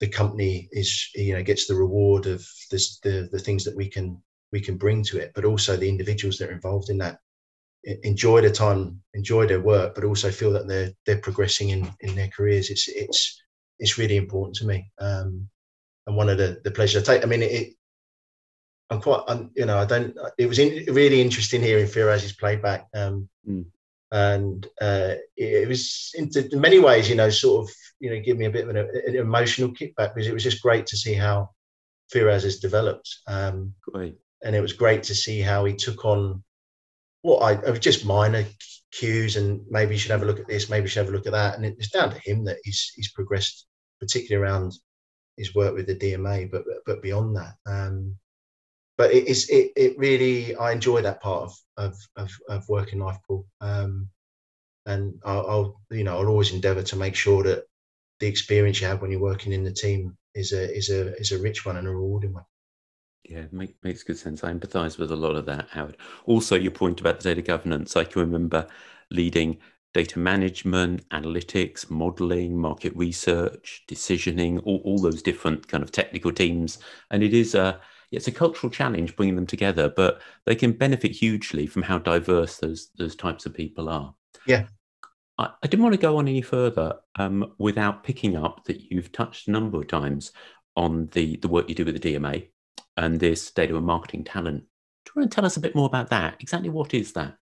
[0.00, 3.88] the company is you know gets the reward of this the the things that we
[3.88, 4.20] can
[4.50, 7.18] we can bring to it, but also the individuals that are involved in that
[7.84, 12.14] enjoy their time, enjoy their work, but also feel that they're they're progressing in in
[12.14, 12.70] their careers.
[12.70, 13.42] It's it's
[13.78, 14.90] it's really important to me.
[15.00, 15.48] Um,
[16.06, 17.24] and one of the the pleasures I take.
[17.24, 17.74] I mean, it.
[18.90, 20.16] I'm quite, I'm, you know, I don't.
[20.36, 23.64] It was in, really interesting hearing Firas's playback, um, mm.
[24.10, 28.20] and uh, it, it, was in, in, many ways, you know, sort of, you know,
[28.20, 30.96] give me a bit of an, an, emotional kickback because it was just great to
[30.98, 31.48] see how
[32.12, 33.08] Firas has developed.
[33.26, 34.14] Um, great.
[34.44, 36.42] And it was great to see how he took on
[37.22, 38.44] what I it just minor
[38.92, 41.16] cues, and maybe you should have a look at this, maybe you should have a
[41.16, 43.66] look at that, and it's down to him that he's he's progressed,
[44.00, 44.72] particularly around
[45.36, 47.54] his work with the DMA, but but beyond that.
[47.66, 48.16] Um,
[48.98, 53.00] but it is it, it really I enjoy that part of of of, of working
[53.00, 53.46] life, Paul.
[53.60, 54.08] Um,
[54.86, 57.64] and I'll, I'll, you know I'll always endeavour to make sure that
[58.20, 61.32] the experience you have when you're working in the team is a is a is
[61.32, 62.44] a rich one and a rewarding one.
[63.24, 64.42] Yeah, make, makes good sense.
[64.42, 65.96] I empathise with a lot of that, Howard.
[66.26, 67.96] Also, your point about the data governance.
[67.96, 68.66] I can remember
[69.10, 69.58] leading
[69.94, 76.78] data management, analytics, modeling, market research, decisioning, all, all those different kind of technical teams.
[77.10, 77.80] And it is a
[78.10, 82.58] it's a cultural challenge bringing them together, but they can benefit hugely from how diverse
[82.58, 84.14] those those types of people are.
[84.46, 84.66] Yeah.
[85.38, 89.12] I, I didn't want to go on any further um, without picking up that you've
[89.12, 90.32] touched a number of times
[90.76, 92.48] on the the work you do with the DMA
[92.96, 94.64] and this data and marketing talent.
[95.04, 96.36] Do you want to tell us a bit more about that?
[96.40, 97.36] Exactly what is that?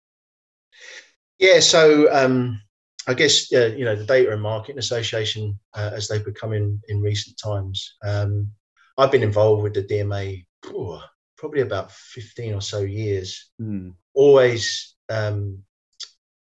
[1.39, 2.61] Yeah, so um,
[3.07, 6.81] I guess uh, you know the Data and Marketing Association, uh, as they've become in
[6.89, 7.97] in recent times.
[8.05, 8.51] Um,
[8.99, 11.03] I've been involved with the DMA oh,
[11.37, 13.51] probably about fifteen or so years.
[13.61, 13.95] Mm.
[14.15, 15.63] Always, um,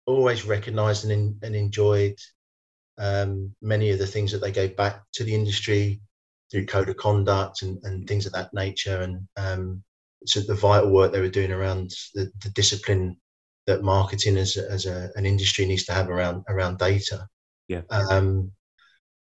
[0.06, 2.18] always recognised and, and enjoyed
[2.98, 6.02] um, many of the things that they gave back to the industry
[6.54, 9.84] through code of conduct and, and things of that nature, and um,
[10.24, 13.18] so the vital work they were doing around the, the discipline
[13.66, 17.28] that marketing as, as a, an industry needs to have around around data.
[17.68, 17.82] Yeah.
[17.90, 18.52] Um,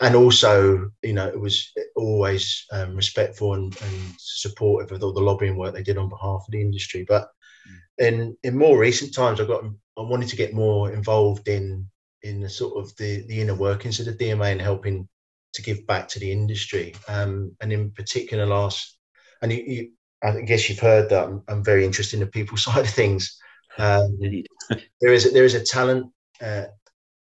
[0.01, 5.21] and also, you know, it was always um, respectful and, and, supportive of all the
[5.21, 7.07] lobbying work they did on behalf of the industry.
[7.09, 7.29] But
[7.67, 8.07] mm.
[8.09, 9.65] in in more recent times, I got
[9.97, 11.89] I wanted to get more involved in
[12.23, 15.09] in the sort of the the inner workings of the DMA and helping
[15.55, 16.95] to give back to the industry.
[17.09, 18.99] Um, and in particular, last
[19.43, 19.91] and you, you,
[20.23, 23.39] I guess you've heard that I'm, I'm very interested in the people side of things.
[23.79, 24.19] Um,
[25.01, 26.07] there is a, there is a talent
[26.41, 26.65] uh,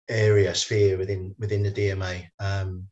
[0.08, 2.86] area sphere within within the DMA, um,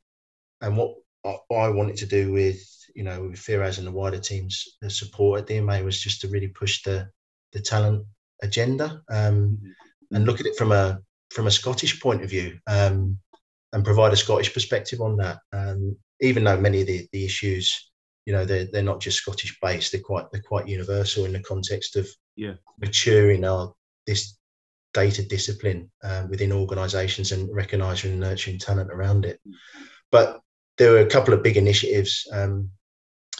[0.61, 2.61] and what I, I, wanted to do with
[2.95, 6.29] you know with Firas and the wider teams, the support at DMA was just to
[6.29, 7.09] really push the
[7.53, 8.07] the talent
[8.43, 10.15] agenda um, mm-hmm.
[10.17, 13.19] and look at it from a from a Scottish point of view um,
[13.73, 15.39] and provide a Scottish perspective on that.
[15.53, 17.91] Um, even though many of the, the issues
[18.27, 21.41] you know they're, they're not just Scottish based; they're quite they're quite universal in the
[21.41, 22.55] context of yeah.
[22.79, 23.73] maturing our
[24.07, 24.37] this
[24.93, 29.41] data discipline uh, within organisations and recognising and nurturing talent around it.
[30.11, 30.41] But
[30.79, 32.27] there were a couple of big initiatives.
[32.33, 32.71] Um,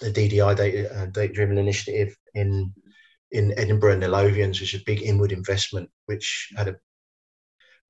[0.01, 2.73] the DDI data uh, data driven initiative in
[3.33, 6.77] in Edinburgh and the Lothians was a big inward investment, which had a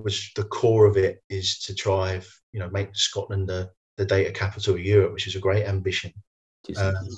[0.02, 4.30] was the core of it is to drive, you know, make Scotland the, the data
[4.32, 6.12] capital of Europe, which is a great ambition.
[6.76, 7.08] Um,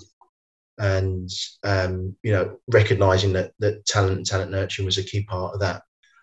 [0.79, 1.31] and
[1.65, 5.61] um, you know recognizing that that talent and talent nurturing was a key part of
[5.61, 5.83] that.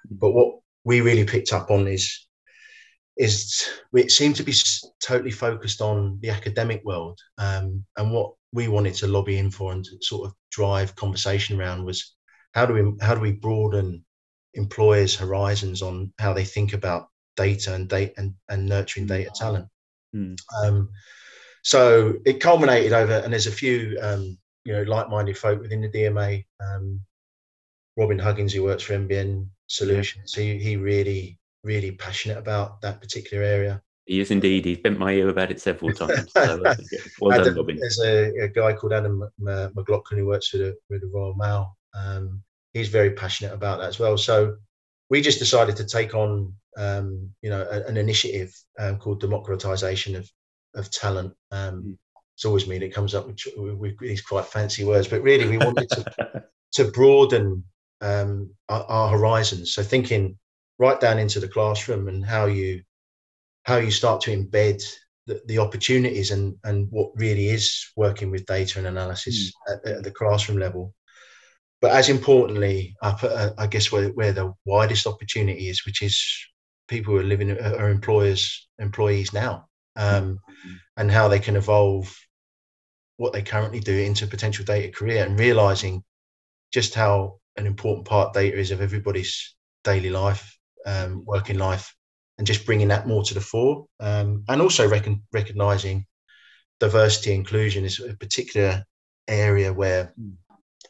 [0.10, 2.28] But what we really picked up on is
[3.18, 4.54] is it seemed to be
[5.04, 7.20] totally focused on the academic world.
[7.38, 11.60] Um, and what we wanted to lobby in for and to sort of drive conversation
[11.60, 12.16] around was
[12.54, 14.04] how do we how do we broaden
[14.54, 19.68] employers horizons on how they think about data and data and, and nurturing data talent
[20.16, 20.38] mm.
[20.64, 20.90] um,
[21.62, 25.90] so it culminated over, and there's a few, um, you know, like-minded folk within the
[25.90, 26.46] DMA.
[26.64, 27.02] Um,
[27.98, 33.44] Robin Huggins, who works for MBN Solutions, he, he really, really passionate about that particular
[33.44, 33.82] area.
[34.06, 34.66] He is indeed.
[34.66, 36.32] He's bent my ear about it several times.
[36.32, 36.76] So, uh,
[37.20, 37.78] well Adam, done, Robin.
[37.78, 41.78] There's a, a, guy called Adam McLaughlin who works for the, with the Royal Mail.
[41.94, 42.42] Um,
[42.74, 44.18] he's very passionate about that as well.
[44.18, 44.56] So
[45.10, 50.16] we just decided to take on, um, you know, a, an initiative um, called democratization
[50.16, 50.30] of
[50.76, 51.34] of talent.
[51.52, 51.98] Um, mm.
[52.36, 55.58] It's always me that comes up with, with, these quite fancy words, but really we
[55.58, 57.66] wanted to, to broaden
[58.00, 59.74] um, our, our, horizons.
[59.74, 60.38] So thinking
[60.78, 62.82] right down into the classroom and how you
[63.64, 64.82] how you start to embed
[65.28, 69.74] the, the opportunities and and what really is working with data and analysis mm.
[69.74, 70.94] at, at, the classroom level.
[71.82, 76.02] But as importantly, up at, uh, I guess where, where the widest opportunity is, which
[76.02, 76.22] is
[76.88, 80.40] people who are living are employers employees now um,
[80.98, 82.14] and how they can evolve
[83.18, 86.04] what they currently do into a potential data career and realizing
[86.72, 91.94] just how an important part data is of everybody's daily life, um, working life,
[92.38, 93.86] and just bringing that more to the fore.
[94.00, 96.06] Um, and also rec- recognizing
[96.80, 98.86] diversity inclusion is a particular
[99.28, 100.14] area where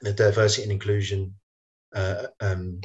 [0.01, 1.33] the diversity and inclusion
[1.95, 2.81] uh, um,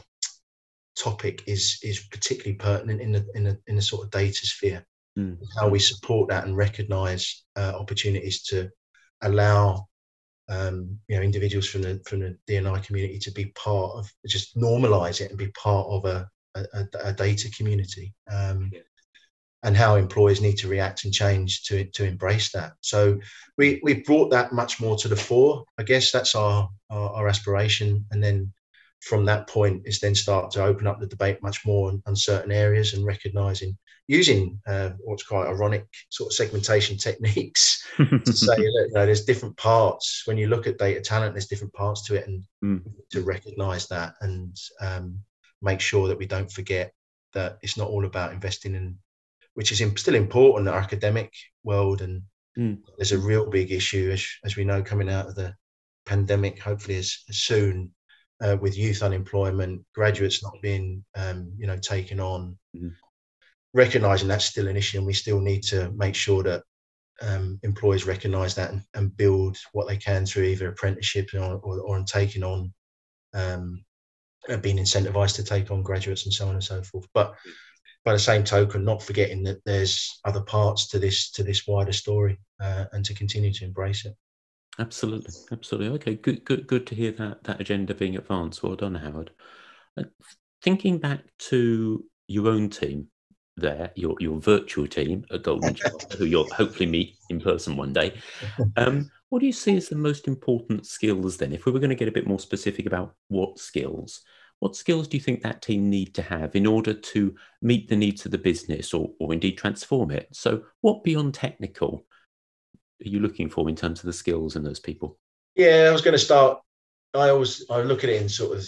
[0.97, 4.85] topic is is particularly pertinent in the in the, in the sort of data sphere.
[5.19, 5.39] Mm.
[5.59, 8.69] How we support that and recognise uh, opportunities to
[9.23, 9.87] allow
[10.49, 14.57] um, you know individuals from the from the D&I community to be part of just
[14.57, 18.15] normalise it and be part of a a, a data community.
[18.31, 18.81] Um, yeah
[19.65, 22.75] and how employers need to react and change to to embrace that.
[22.83, 23.19] So
[23.59, 25.65] we we brought that much more to the fore.
[25.79, 28.53] I guess that's our our, our aspiration, and then
[29.01, 32.17] from that point is then start to open up the debate much more on, on
[32.17, 38.55] certain areas and recognizing using uh, what's quite ironic sort of segmentation techniques to say
[38.59, 42.15] you know, there's different parts when you look at data talent there's different parts to
[42.15, 42.83] it and mm.
[43.11, 45.19] to recognize that and um,
[45.61, 46.93] make sure that we don't forget
[47.35, 48.97] that it's not all about investing in
[49.55, 52.03] which is still important in the academic world.
[52.03, 52.23] And
[52.59, 52.79] mm.
[52.97, 55.55] there's a real big issue, as, as we know, coming out of the
[56.07, 57.93] pandemic, hopefully as, as soon,
[58.43, 62.59] uh, with youth unemployment, graduates not being, um, you know, taken on.
[62.77, 62.93] Mm.
[63.73, 66.63] Recognizing that's still an issue, and we still need to make sure that
[67.23, 71.81] um, employers recognise that and, and, build what they can through either apprenticeship or, or,
[71.81, 72.73] or taking on
[73.35, 73.85] um,
[74.61, 77.07] being incentivised to take on graduates and so on and so forth.
[77.15, 77.35] But
[78.05, 81.93] by the same token, not forgetting that there's other parts to this to this wider
[81.93, 84.15] story, uh, and to continue to embrace it.
[84.79, 85.95] Absolutely, absolutely.
[85.97, 88.63] Okay, good, good, good to hear that that agenda being advanced.
[88.63, 89.31] Well done, Howard.
[89.97, 90.05] Uh,
[90.63, 93.09] thinking back to your own team,
[93.57, 97.93] there, your your virtual team at Golden Charter, who you'll hopefully meet in person one
[97.93, 98.21] day.
[98.77, 101.53] Um, what do you see as the most important skills then?
[101.53, 104.23] If we were going to get a bit more specific about what skills,
[104.61, 107.97] what skills do you think that team need to have in order to meet the
[107.97, 110.29] needs of the business or, or indeed transform it?
[110.33, 112.07] So, what beyond technical
[113.05, 115.19] are you looking for in terms of the skills in those people?
[115.55, 116.61] Yeah, I was going to start.
[117.13, 118.67] I always I look at it in sort of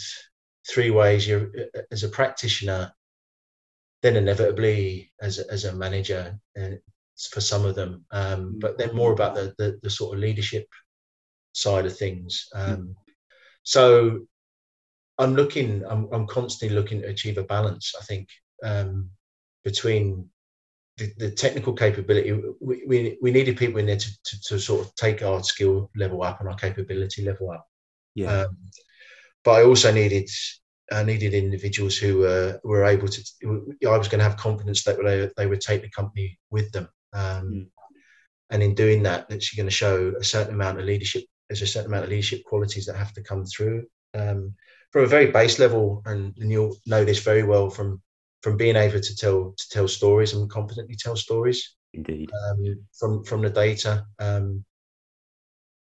[0.69, 1.27] three ways.
[1.27, 1.51] You're
[1.91, 2.93] as a practitioner,
[4.03, 6.77] then inevitably as a, as a manager, and uh,
[7.31, 10.67] for some of them, um, but then more about the, the, the sort of leadership
[11.53, 12.49] side of things.
[12.55, 12.95] Um,
[13.63, 14.27] so
[15.19, 17.95] I'm looking, I'm, I'm constantly looking to achieve a balance.
[17.99, 18.29] I think
[18.63, 19.11] um,
[19.65, 20.29] between
[20.99, 24.87] the, the, technical capability, we, we, we needed people in there to, to, to, sort
[24.87, 27.67] of take our skill level up and our capability level up.
[28.15, 28.43] Yeah.
[28.43, 28.57] Um,
[29.45, 30.29] but I also needed,
[30.91, 33.23] I needed individuals who uh, were able to.
[33.87, 36.89] I was going to have confidence that they, they would take the company with them,
[37.13, 37.67] um, mm.
[38.51, 41.25] and in doing that, that you're going to show a certain amount of leadership.
[41.49, 43.87] There's a certain amount of leadership qualities that have to come through.
[44.15, 44.55] Um,
[44.91, 48.01] from a very base level, and, and you'll know this very well from
[48.43, 51.75] from being able to tell to tell stories and confidently tell stories.
[51.93, 52.31] Indeed.
[52.49, 54.65] Um, from from the data, um,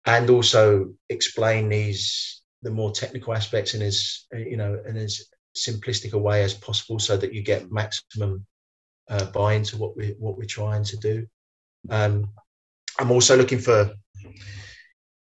[0.07, 5.23] and also explain these the more technical aspects in as you know in as
[5.57, 8.47] simplistic a way as possible, so that you get maximum
[9.09, 11.27] uh, buy into what we what we're trying to do.
[11.91, 12.31] Um,
[12.99, 14.31] I'm also looking for you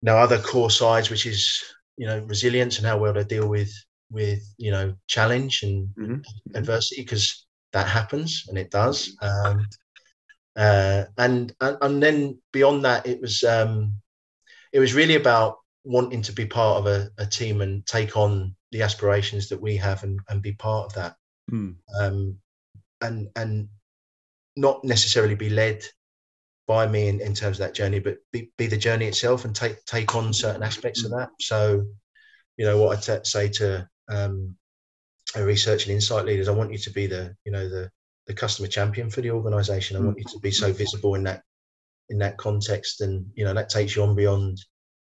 [0.04, 1.63] know other core sides, which is
[1.98, 3.72] you know resilience and how well they deal with
[4.10, 6.56] with you know challenge and mm-hmm.
[6.56, 9.66] adversity because that happens and it does um,
[10.56, 13.94] uh, and, and and then beyond that it was um,
[14.72, 18.54] it was really about wanting to be part of a, a, team and take on
[18.72, 21.16] the aspirations that we have and, and be part of that
[21.52, 21.74] mm.
[22.00, 22.38] um,
[23.02, 23.70] and and
[24.56, 25.82] not necessarily be led
[26.68, 29.56] by me in, in terms of that journey, but be, be the journey itself and
[29.56, 31.30] take take on certain aspects of that.
[31.40, 31.86] So,
[32.58, 34.56] you know, what I t- say to um,
[35.36, 37.90] research and insight leaders, I want you to be the you know the
[38.28, 39.96] the customer champion for the organisation.
[39.96, 41.42] I want you to be so visible in that
[42.10, 44.60] in that context, and you know that takes you on beyond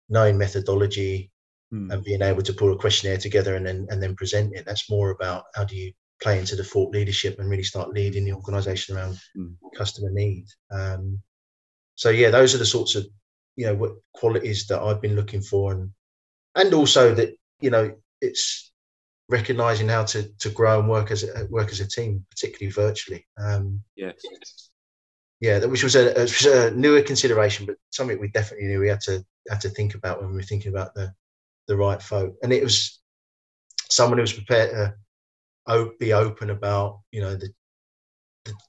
[0.09, 1.31] knowing methodology
[1.73, 1.93] mm.
[1.93, 4.67] and being able to pull a questionnaire together and then and then present it.
[4.67, 8.25] That's more about how do you play into the thought leadership and really start leading
[8.25, 9.55] the organisation around mm.
[9.77, 10.47] customer need.
[10.73, 11.21] Um,
[11.97, 13.07] so yeah, those are the sorts of
[13.57, 15.91] you know what qualities that I've been looking for, and
[16.55, 18.73] and also that you know it's
[19.29, 23.27] recognizing how to to grow and work as a, work as a team, particularly virtually.
[23.39, 24.15] Um, yes.
[25.41, 29.01] Yeah, which was a, was a newer consideration, but something we definitely knew we had
[29.03, 31.13] to had to think about when we were thinking about the
[31.69, 32.35] the right folk.
[32.43, 33.01] And it was
[33.91, 34.95] someone who was prepared
[35.69, 37.51] to be open about you know the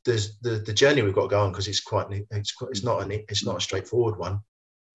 [0.06, 2.84] the, the, the journey we've got to go on because it's quite it's quite, it's
[2.84, 4.40] not an it's not a straightforward one,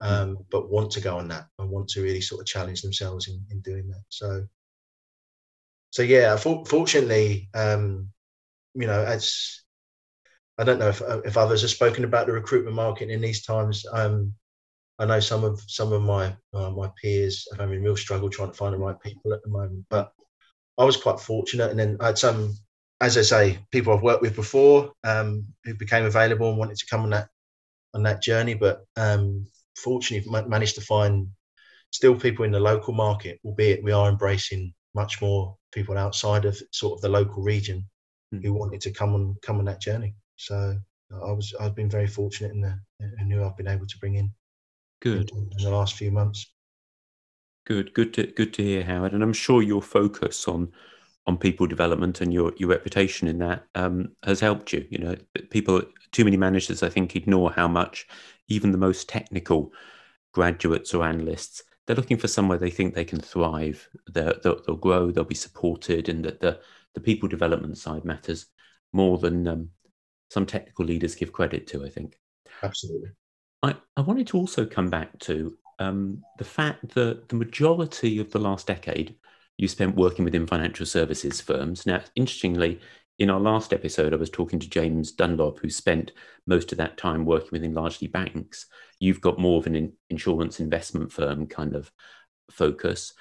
[0.01, 3.27] um, but want to go on that and want to really sort of challenge themselves
[3.27, 4.03] in, in doing that.
[4.09, 4.47] So,
[5.91, 8.09] so yeah, for, fortunately, um,
[8.73, 9.61] you know, as
[10.57, 13.85] I don't know if if others have spoken about the recruitment market in these times.
[13.91, 14.33] Um,
[14.99, 18.51] I know some of some of my uh, my peers are having real struggle trying
[18.51, 19.85] to find the right people at the moment.
[19.89, 20.11] But
[20.77, 22.55] I was quite fortunate, and then I had some,
[23.01, 26.85] as I say, people I've worked with before um, who became available and wanted to
[26.85, 27.29] come on that
[27.93, 28.53] on that journey.
[28.53, 31.27] But um, fortunately, managed to find
[31.91, 36.61] still people in the local market, albeit we are embracing much more people outside of
[36.71, 37.85] sort of the local region
[38.33, 38.43] mm.
[38.43, 40.13] who wanted to come on come on that journey.
[40.35, 40.77] So
[41.11, 42.79] I was I've been very fortunate in the
[43.19, 44.31] in who I've been able to bring in.
[45.01, 46.45] Good in, in the last few months.
[47.65, 49.13] Good, good to good to hear, Howard.
[49.13, 50.71] And I'm sure your focus on
[51.27, 54.85] on people development and your your reputation in that um, has helped you.
[54.89, 55.15] You know,
[55.49, 58.07] people too many managers I think ignore how much
[58.47, 59.71] even the most technical
[60.33, 63.89] graduates or analysts they're looking for somewhere they think they can thrive.
[64.11, 65.11] They'll, they'll, they'll grow.
[65.11, 66.59] They'll be supported, and that the
[66.93, 68.47] the people development side matters
[68.93, 69.69] more than um,
[70.29, 71.85] some technical leaders give credit to.
[71.85, 72.17] I think.
[72.63, 73.09] Absolutely.
[73.63, 78.31] I, I wanted to also come back to um, the fact that the majority of
[78.31, 79.15] the last decade
[79.57, 81.85] you spent working within financial services firms.
[81.85, 82.79] Now, interestingly,
[83.19, 86.11] in our last episode, I was talking to James Dunlop, who spent
[86.47, 88.65] most of that time working within largely banks.
[88.99, 91.91] You've got more of an in- insurance investment firm kind of
[92.49, 93.13] focus.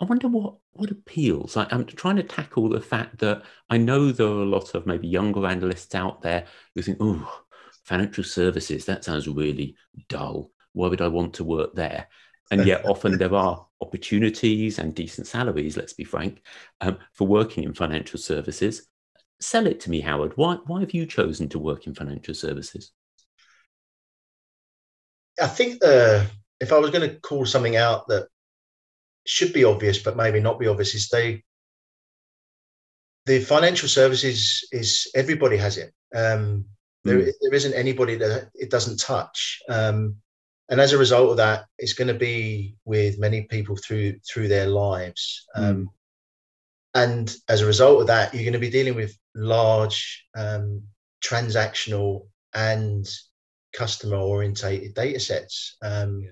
[0.00, 1.56] I wonder what what appeals.
[1.56, 4.86] I, am trying to tackle the fact that I know there are a lot of
[4.86, 7.42] maybe younger analysts out there who think, "Oh,
[7.84, 9.76] financial services that sounds really
[10.08, 10.52] dull.
[10.72, 12.06] Why would I want to work there?"
[12.52, 15.76] And yet, often there are opportunities and decent salaries.
[15.76, 16.42] Let's be frank,
[16.80, 18.86] um, for working in financial services.
[19.40, 20.32] Sell it to me, Howard.
[20.36, 22.92] Why why have you chosen to work in financial services?
[25.40, 26.26] I think the
[26.60, 28.28] if I was going to call something out that
[29.26, 31.42] should be obvious, but maybe not be obvious, is they
[33.26, 35.92] the financial services is everybody has it.
[36.14, 36.66] Um,
[37.04, 37.32] there, mm.
[37.40, 39.62] there isn't anybody that it doesn't touch.
[39.68, 40.16] Um,
[40.70, 44.48] and as a result of that, it's going to be with many people through through
[44.48, 45.46] their lives.
[45.54, 45.86] Um, mm.
[46.94, 50.82] And as a result of that, you're going to be dealing with large um,
[51.22, 53.08] transactional and
[53.72, 55.76] customer orientated data sets.
[55.82, 56.30] Um, yeah.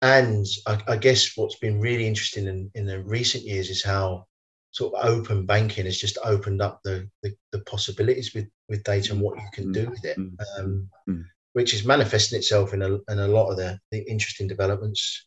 [0.00, 4.26] And I, I, guess what's been really interesting in, in the recent years is how
[4.70, 9.12] sort of open banking has just opened up the, the, the possibilities with, with data
[9.12, 10.32] and what you can do with it, mm.
[10.56, 11.24] um, mm.
[11.52, 15.26] Which is manifesting itself in a, in a lot of the, the interesting developments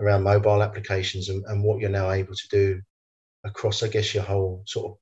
[0.00, 2.80] around mobile applications and, and what you're now able to do
[3.44, 4.98] across, I guess, your whole sort of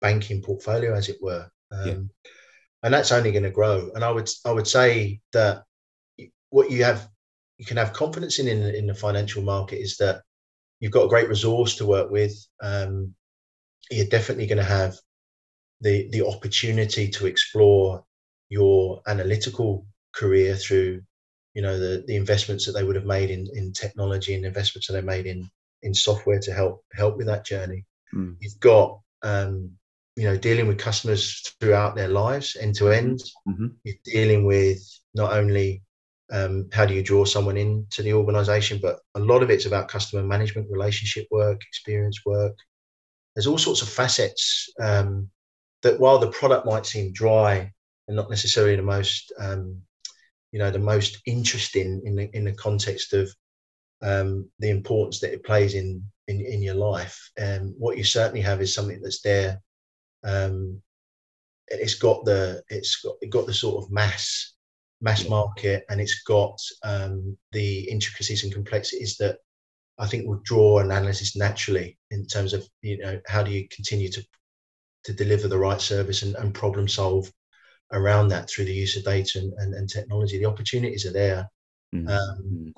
[0.00, 1.48] banking portfolio, as it were.
[1.70, 1.94] Um, yeah.
[2.82, 3.90] And that's only going to grow.
[3.94, 5.64] And I would I would say that
[6.50, 7.08] what you have
[7.58, 10.22] you can have confidence in in, in the financial market is that
[10.80, 12.34] you've got a great resource to work with.
[12.62, 13.14] Um,
[13.90, 14.96] you're definitely going to have
[15.80, 18.04] the the opportunity to explore
[18.50, 21.02] your analytical career through
[21.54, 24.86] you know the the investments that they would have made in in technology and investments
[24.86, 25.48] that they made in
[25.82, 27.84] in software to help help with that journey.
[28.14, 28.36] Mm.
[28.40, 29.70] You've got um,
[30.16, 33.22] you know dealing with customers throughout their lives end to end.
[33.48, 33.66] Mm-hmm.
[33.84, 34.80] You're dealing with
[35.14, 35.82] not only
[36.32, 39.88] um, how do you draw someone into the organization, but a lot of it's about
[39.88, 42.56] customer management, relationship work, experience work.
[43.34, 45.28] There's all sorts of facets um,
[45.82, 47.72] that while the product might seem dry
[48.08, 49.82] and not necessarily the most um,
[50.54, 53.28] you know the most interesting in the in the context of
[54.02, 57.18] um, the importance that it plays in in, in your life.
[57.36, 59.60] And what you certainly have is something that's there.
[60.22, 60.80] Um,
[61.66, 64.54] it's got the it's got it got the sort of mass
[65.00, 69.38] mass market, and it's got um, the intricacies and complexities that
[69.98, 73.66] I think will draw an analysis naturally in terms of you know how do you
[73.70, 74.24] continue to
[75.02, 77.28] to deliver the right service and, and problem solve
[77.94, 80.38] around that through the use of data and, and, and technology.
[80.38, 81.48] The opportunities are there.
[81.94, 82.08] Mm-hmm.
[82.08, 82.74] Um,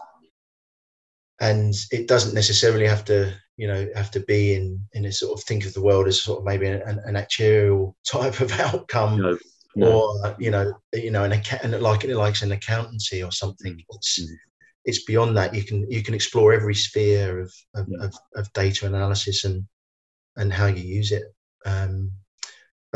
[1.41, 5.39] and it doesn't necessarily have to you know have to be in in a sort
[5.39, 9.21] of think of the world as sort of maybe an, an actuarial type of outcome
[9.21, 9.39] no,
[9.77, 9.93] no.
[9.93, 13.85] or you know you know an account like it likes an accountancy or something mm,
[13.91, 14.35] it's mm.
[14.85, 18.05] it's beyond that you can you can explore every sphere of of, yeah.
[18.05, 19.67] of, of data analysis and
[20.37, 21.25] and how you use it
[21.65, 22.11] um,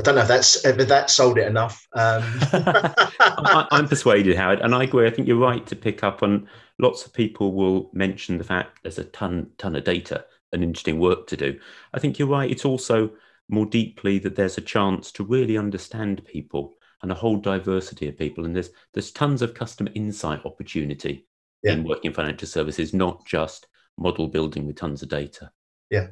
[0.00, 1.86] I don't know if that's if that sold it enough.
[1.92, 2.22] Um.
[2.52, 5.06] I, am persuaded, Howard, and I agree.
[5.06, 6.48] I think you're right to pick up on.
[6.78, 10.98] Lots of people will mention the fact there's a ton ton of data and interesting
[10.98, 11.60] work to do.
[11.92, 12.50] I think you're right.
[12.50, 13.10] It's also
[13.50, 16.72] more deeply that there's a chance to really understand people
[17.02, 21.26] and a whole diversity of people, and there's there's tons of customer insight opportunity
[21.62, 21.72] yeah.
[21.72, 23.66] in working in financial services, not just
[23.98, 25.50] model building with tons of data.
[25.90, 26.06] Yeah,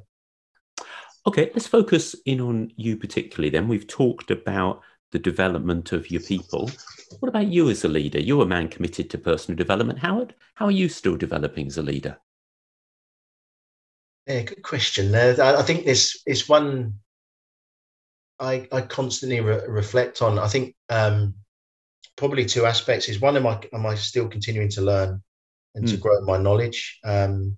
[1.27, 3.69] Okay, let's focus in on you particularly then.
[3.69, 6.71] We've talked about the development of your people.
[7.21, 8.21] What about you as a leader?
[8.21, 9.99] You're a man committed to personal development.
[9.99, 12.19] Howard, how are you still developing as a leader?
[14.27, 15.15] Yeah, good question.
[15.15, 16.95] Uh, I think this is one
[18.39, 20.39] I, I constantly re- reflect on.
[20.39, 21.35] I think um,
[22.17, 25.23] probably two aspects is one, am I, am I still continuing to learn
[25.75, 25.89] and mm.
[25.89, 26.03] to hmm.
[26.03, 26.99] grow my knowledge?
[27.05, 27.57] Um,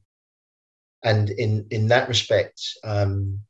[1.03, 3.41] and in, in that respect, um,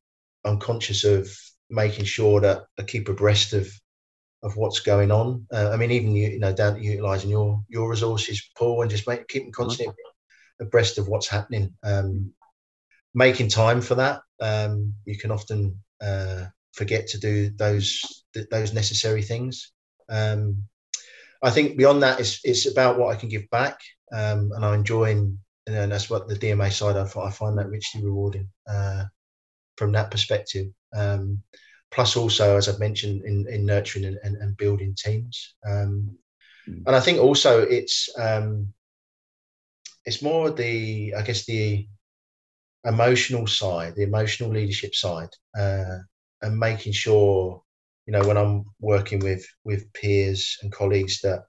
[0.44, 1.30] I'm conscious of
[1.68, 3.70] making sure that I keep abreast of
[4.42, 5.46] of what's going on.
[5.52, 8.90] Uh, I mean, even you, you know, down to utilising your your resources, Paul, and
[8.90, 9.94] just make keeping constantly
[10.60, 11.74] abreast of what's happening.
[11.82, 12.32] Um,
[13.14, 18.00] making time for that, um, you can often uh, forget to do those
[18.50, 19.72] those necessary things.
[20.08, 20.64] Um,
[21.42, 23.78] I think beyond that, it's it's about what I can give back,
[24.12, 28.02] um, and I'm enjoying, and that's what the DMA side I, I find that richly
[28.02, 29.04] rewarding uh,
[29.80, 30.66] from that perspective.
[30.94, 31.42] Um,
[31.90, 36.16] plus also as i've mentioned in, in nurturing and, and, and building teams um,
[36.68, 36.82] mm.
[36.86, 38.72] and i think also it's um,
[40.04, 41.86] it's more the i guess the
[42.84, 45.28] emotional side the emotional leadership side
[45.58, 45.98] uh,
[46.42, 47.62] and making sure
[48.06, 51.44] you know when i'm working with with peers and colleagues that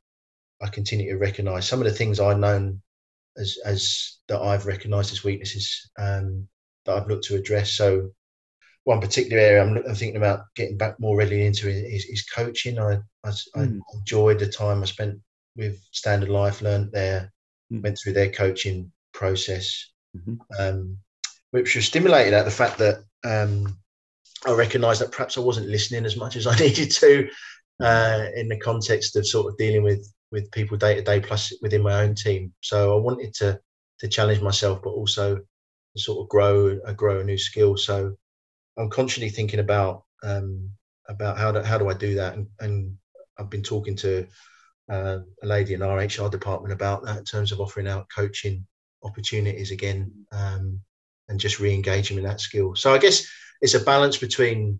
[0.61, 2.81] i continue to recognize some of the things i've known
[3.37, 6.47] as as that i've recognized as weaknesses um,
[6.85, 8.11] that i've looked to address so
[8.83, 12.79] one particular area I'm, I'm, thinking about getting back more readily into is, is coaching.
[12.79, 13.47] I, I, mm.
[13.55, 13.79] I, hmm.
[13.93, 15.19] enjoyed the time I spent
[15.55, 17.31] with Standard Life, learned there,
[17.71, 17.83] mm.
[17.83, 20.35] went through their coaching process, mm-hmm.
[20.59, 20.97] um,
[21.51, 23.77] which was stimulated at the fact that um,
[24.45, 27.29] I recognised that perhaps I wasn't listening as much as I needed to
[27.81, 31.53] uh, in the context of sort of dealing with with people day to day, plus
[31.61, 32.53] within my own team.
[32.61, 33.59] So I wanted to
[33.99, 35.39] to challenge myself, but also
[35.97, 37.77] sort of grow uh, grow a new skill.
[37.77, 38.15] So
[38.77, 40.69] I'm constantly thinking about um,
[41.09, 42.97] about how do, how do I do that, and, and
[43.37, 44.27] I've been talking to
[44.89, 48.65] uh, a lady in our HR department about that in terms of offering out coaching
[49.03, 50.79] opportunities again, um,
[51.27, 52.75] and just re-engaging with that skill.
[52.75, 53.27] So I guess
[53.61, 54.79] it's a balance between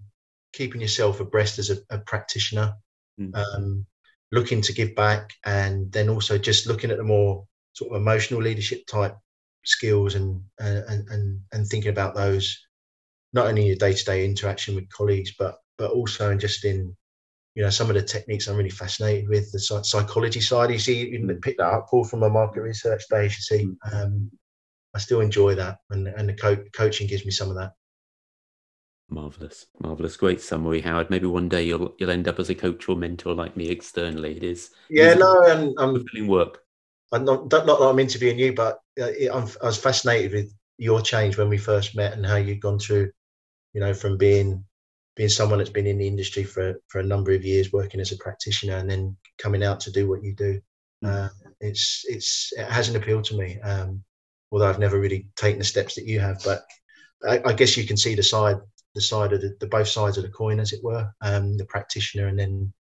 [0.53, 2.73] keeping yourself abreast as a, a practitioner,
[3.19, 3.35] mm-hmm.
[3.35, 3.85] um,
[4.31, 8.41] looking to give back, and then also just looking at the more sort of emotional
[8.41, 9.15] leadership type
[9.63, 12.57] skills and and and, and thinking about those
[13.33, 16.95] not only your day-to-day interaction with colleagues, but but also in just in
[17.55, 20.71] you know some of the techniques I'm really fascinated with the psychology side.
[20.71, 21.41] You see, you mm.
[21.41, 23.35] pick that up, Paul, from my market research days.
[23.35, 23.93] You see, mm.
[23.93, 24.31] um,
[24.93, 27.73] I still enjoy that, and and the co- coaching gives me some of that.
[29.09, 31.09] Marvelous, marvelous, great summary, Howard.
[31.09, 34.37] Maybe one day you'll you'll end up as a coach or mentor like me externally.
[34.37, 36.59] It is yeah, no, and I'm fulfilling work.
[37.11, 41.01] I'm not not that I'm interviewing you, but uh, I'm, I was fascinated with your
[41.01, 43.11] change when we first met and how you'd gone through
[43.73, 44.63] you know, from being
[45.15, 48.11] being someone that's been in the industry for for a number of years, working as
[48.11, 50.59] a practitioner, and then coming out to do what you do.
[51.03, 51.09] Mm.
[51.09, 53.59] Uh, it's it's it hasn't appealed to me.
[53.61, 54.03] Um,
[54.51, 56.63] although I've never really taken the steps that you have, but
[57.27, 58.57] I, I guess you can see the side
[58.93, 61.09] the side of the, the, both sides of the coin, as it were.
[61.21, 62.73] Um, the practitioner and then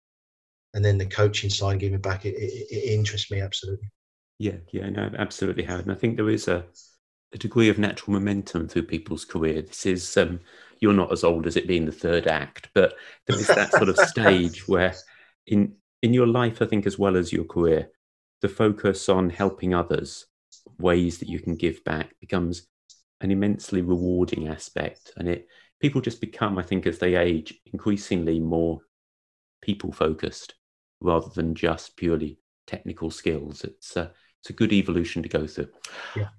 [0.73, 2.25] and then the coaching side, giving back.
[2.25, 3.89] It, it, it interests me absolutely.
[4.37, 5.85] Yeah, yeah, no, absolutely, Howard.
[5.85, 6.65] And I think there is a,
[7.33, 9.61] a degree of natural momentum through people's career.
[9.61, 10.39] This is um,
[10.79, 12.93] you're not as old as it being the third act, but
[13.27, 14.93] there is that sort of stage where
[15.45, 17.89] in in your life, I think, as well as your career,
[18.41, 20.25] the focus on helping others,
[20.77, 22.67] ways that you can give back becomes
[23.21, 25.11] an immensely rewarding aspect.
[25.17, 25.47] And it
[25.79, 28.79] people just become, I think, as they age, increasingly more
[29.61, 30.55] people focused
[31.01, 33.63] rather than just purely technical skills.
[33.63, 34.11] It's a,
[34.41, 35.69] it's a good evolution to go through.
[36.15, 36.29] Yeah.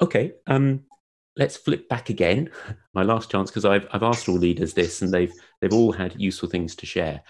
[0.00, 0.32] Okay.
[0.46, 0.84] Um,
[1.38, 2.50] let's flip back again.
[2.92, 6.20] My last chance because I've I've asked all leaders this, and they've they've all had
[6.20, 7.22] useful things to share.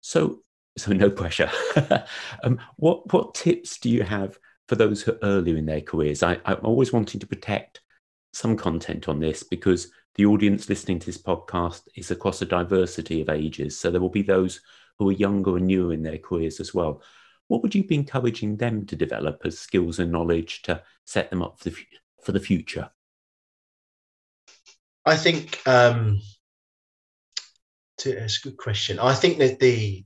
[0.00, 0.40] So
[0.78, 1.50] so no pressure.
[2.44, 4.38] um, what what tips do you have
[4.68, 6.22] for those who are earlier in their careers?
[6.22, 7.82] I, I'm always wanting to protect
[8.32, 13.20] some content on this because the audience listening to this podcast is across a diversity
[13.20, 13.78] of ages.
[13.78, 14.60] So there will be those
[14.98, 17.02] who are younger and newer in their careers as well.
[17.46, 21.42] What would you be encouraging them to develop as skills and knowledge to set them
[21.42, 21.76] up for the,
[22.22, 22.90] for the future?
[25.08, 26.20] I think um,
[27.98, 28.98] to, it's a good question.
[28.98, 30.04] I think that the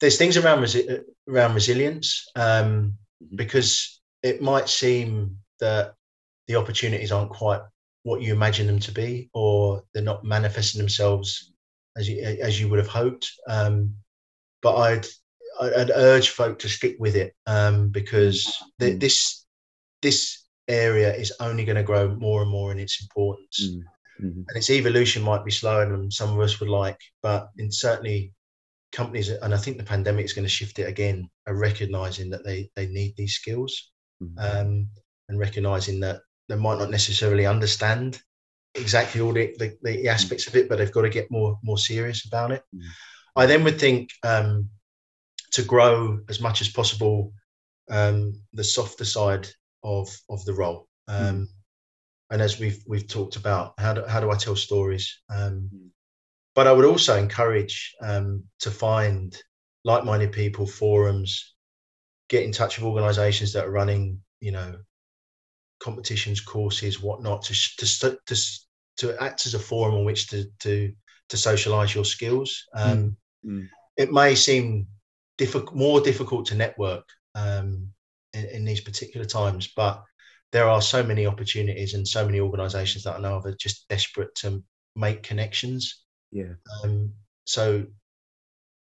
[0.00, 2.42] there's things around resi- around resilience um,
[3.22, 3.36] mm-hmm.
[3.36, 5.94] because it might seem that
[6.48, 7.60] the opportunities aren't quite
[8.02, 11.52] what you imagine them to be, or they're not manifesting themselves
[11.96, 13.30] as you as you would have hoped.
[13.46, 13.94] Um,
[14.62, 15.06] but I'd
[15.60, 19.00] I'd urge folk to stick with it um, because the, mm.
[19.00, 19.46] this
[20.02, 23.68] this area is only going to grow more and more in its importance.
[23.68, 23.82] Mm.
[24.24, 24.42] mm-hmm.
[24.48, 28.32] and its evolution might be slower than some of us would like, but in certainly
[28.92, 32.44] companies, and I think the pandemic is going to shift it again, are recognizing that
[32.44, 33.92] they they need these skills,
[34.22, 34.38] mm-hmm.
[34.38, 34.88] um,
[35.28, 38.20] and recognizing that they might not necessarily understand
[38.74, 40.06] exactly all the, the, the, mm.
[40.06, 42.62] aspects of it, but they've got to get more more serious about it.
[42.74, 42.82] Mm.
[43.36, 44.68] I then would think um,
[45.52, 47.32] to grow as much as possible
[47.90, 49.48] um, the softer side
[49.84, 50.88] of of the role.
[51.06, 51.46] Um, mm.
[52.30, 55.20] And as we've we've talked about, how do, how do I tell stories?
[55.28, 55.88] Um, mm.
[56.54, 59.36] But I would also encourage um, to find
[59.84, 61.54] like-minded people, forums,
[62.28, 64.76] get in touch with organisations that are running, you know,
[65.80, 68.36] competitions, courses, whatnot, to to to
[68.96, 70.92] to act as a forum on which to to
[71.28, 72.64] to socialise your skills.
[72.74, 73.68] Um, mm.
[73.96, 74.86] It may seem
[75.38, 77.04] difficult, more difficult to network
[77.34, 77.90] um,
[78.34, 80.02] in, in, these particular times, but
[80.52, 83.88] there are so many opportunities and so many organisations that I know of are just
[83.88, 84.62] desperate to
[84.94, 86.04] make connections.
[86.30, 86.54] Yeah.
[86.82, 87.12] Um,
[87.44, 87.86] so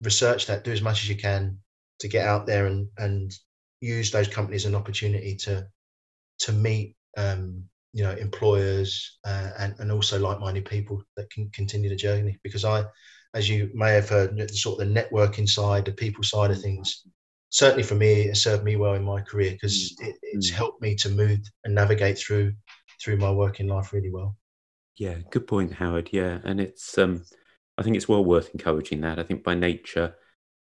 [0.02, 1.58] research that, do as much as you can
[2.00, 3.32] to get out there and and
[3.80, 5.66] use those companies an opportunity to
[6.40, 11.88] to meet um, you know employers uh, and and also like-minded people that can continue
[11.88, 12.84] the journey because I
[13.34, 17.04] as you may have heard sort of the networking side the people side of things
[17.52, 20.08] certainly for me it served me well in my career because mm.
[20.08, 20.54] it, it's mm.
[20.54, 22.52] helped me to move and navigate through
[23.02, 24.36] through my working life really well.
[24.96, 26.08] Yeah good point howard.
[26.12, 27.24] Yeah and it's um
[27.78, 29.18] i think it's well worth encouraging that.
[29.18, 30.14] I think by nature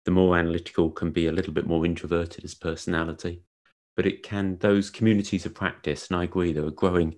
[0.04, 3.42] the more analytical can be a little bit more introverted as personality
[3.96, 7.16] but it can those communities of practice and i agree there are growing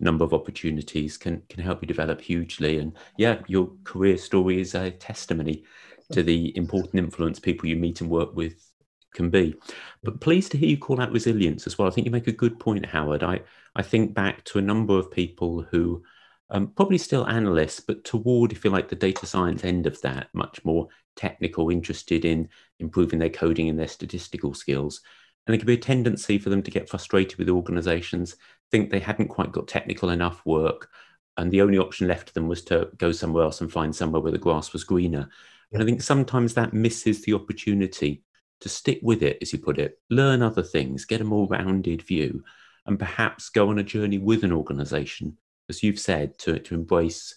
[0.00, 2.78] number of opportunities can can help you develop hugely.
[2.78, 5.64] And yeah your career story is a testimony
[6.12, 8.69] to the important influence people you meet and work with
[9.12, 9.54] can be
[10.02, 12.32] but pleased to hear you call out resilience as well i think you make a
[12.32, 13.40] good point howard i
[13.74, 16.02] i think back to a number of people who
[16.50, 20.28] um, probably still analysts, but toward, if you like, the data science end of that,
[20.32, 22.48] much more technical, interested in
[22.80, 25.00] improving their coding and their statistical skills.
[25.46, 28.36] And there could be a tendency for them to get frustrated with organizations,
[28.70, 30.90] think they hadn't quite got technical enough work,
[31.36, 34.20] and the only option left to them was to go somewhere else and find somewhere
[34.20, 35.28] where the grass was greener.
[35.72, 38.24] And I think sometimes that misses the opportunity
[38.60, 42.02] to stick with it, as you put it, learn other things, get a more rounded
[42.02, 42.44] view,
[42.86, 45.36] and perhaps go on a journey with an organization,
[45.68, 47.34] as you've said, to, to embrace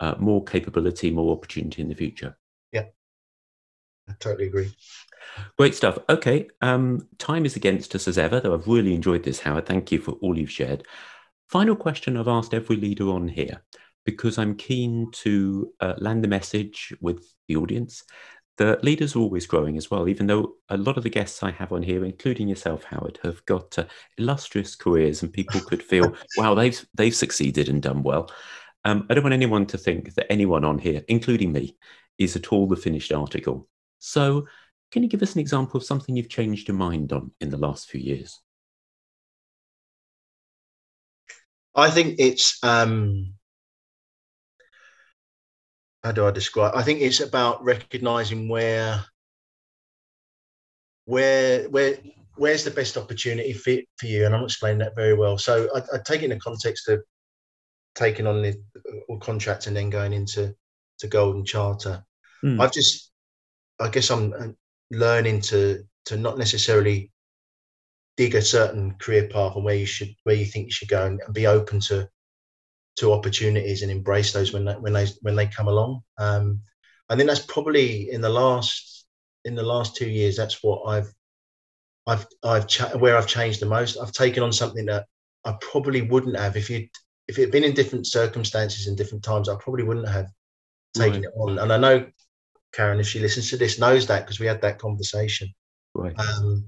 [0.00, 2.36] uh, more capability, more opportunity in the future.
[2.72, 2.86] Yeah,
[4.08, 4.72] I totally agree.
[5.56, 5.98] Great stuff.
[6.08, 6.48] Okay.
[6.60, 9.66] Um, time is against us as ever, though I've really enjoyed this, Howard.
[9.66, 10.86] Thank you for all you've shared.
[11.50, 13.62] Final question I've asked every leader on here,
[14.04, 18.04] because I'm keen to uh, land the message with the audience
[18.58, 21.50] that leaders are always growing as well, even though a lot of the guests I
[21.52, 23.84] have on here, including yourself, Howard, have got uh,
[24.18, 28.30] illustrious careers and people could feel, wow, they've, they've succeeded and done well.
[28.84, 31.76] Um, I don't want anyone to think that anyone on here, including me,
[32.18, 33.68] is at all the finished article.
[33.98, 34.46] So
[34.90, 37.56] can you give us an example of something you've changed your mind on in the
[37.56, 38.40] last few years?
[41.74, 43.34] I think it's um,
[46.04, 46.74] how do I describe?
[46.74, 49.04] I think it's about recognizing where
[51.06, 51.98] where where
[52.36, 55.38] where's the best opportunity fit for you, and I'm not explaining that very well.
[55.38, 57.02] So I, I take it in the context of
[57.94, 58.60] taking on the
[59.08, 60.54] or contract and then going into
[60.98, 62.04] to Golden Charter.
[62.44, 62.60] Mm.
[62.60, 63.10] I've just
[63.80, 64.56] I guess I'm
[64.90, 67.10] learning to to not necessarily
[68.16, 71.06] dig a certain career path and where you should where you think you should go
[71.06, 72.08] and, and be open to
[72.98, 76.02] to opportunities and embrace those when they, when they when they come along.
[76.18, 76.60] Um,
[77.08, 79.06] I think that's probably in the last
[79.44, 80.36] in the last two years.
[80.36, 81.12] That's what I've
[82.06, 83.98] I've I've cha- where I've changed the most.
[83.98, 85.06] I've taken on something that
[85.44, 86.88] I probably wouldn't have if you
[87.28, 89.48] if it had been in different circumstances and different times.
[89.48, 90.28] I probably wouldn't have
[90.94, 91.24] taken right.
[91.24, 91.58] it on.
[91.58, 92.06] And I know
[92.72, 95.48] Karen, if she listens to this, knows that because we had that conversation.
[95.94, 96.18] Right.
[96.18, 96.66] Um,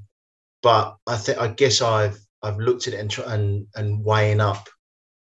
[0.62, 4.40] but I think I guess I've I've looked at it and try, and and weighing
[4.40, 4.68] up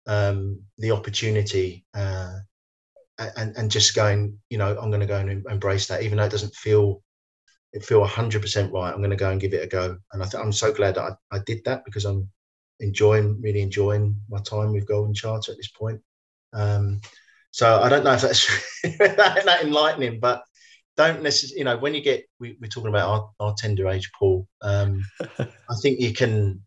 [0.07, 2.33] um, the opportunity uh,
[3.19, 6.25] and and just going, you know, I'm going to go and embrace that, even though
[6.25, 7.01] it doesn't feel
[7.73, 8.91] it feel 100% right.
[8.91, 9.97] I'm going to go and give it a go.
[10.13, 12.29] And I th- I'm so glad that I, I did that because I'm
[12.79, 15.99] enjoying really enjoying my time with Golden Charter at this point.
[16.53, 17.01] Um,
[17.51, 18.47] so I don't know if that's
[18.83, 20.43] that enlightening, but
[20.95, 24.09] don't necessarily, you know, when you get, we, are talking about our, our, tender age,
[24.17, 24.47] Paul.
[24.61, 25.05] Um,
[25.39, 26.63] I think you can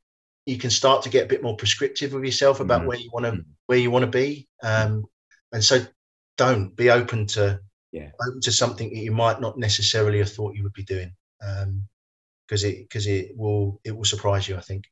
[0.46, 2.88] you can start to get a bit more prescriptive with yourself about mm-hmm.
[2.88, 3.50] where you want to mm-hmm.
[3.66, 5.04] where you want to be, um,
[5.52, 5.80] and so
[6.36, 7.60] don't be open to
[7.92, 8.10] yeah.
[8.26, 12.64] open to something that you might not necessarily have thought you would be doing, because
[12.64, 14.56] um, it because it will it will surprise you.
[14.56, 14.84] I think.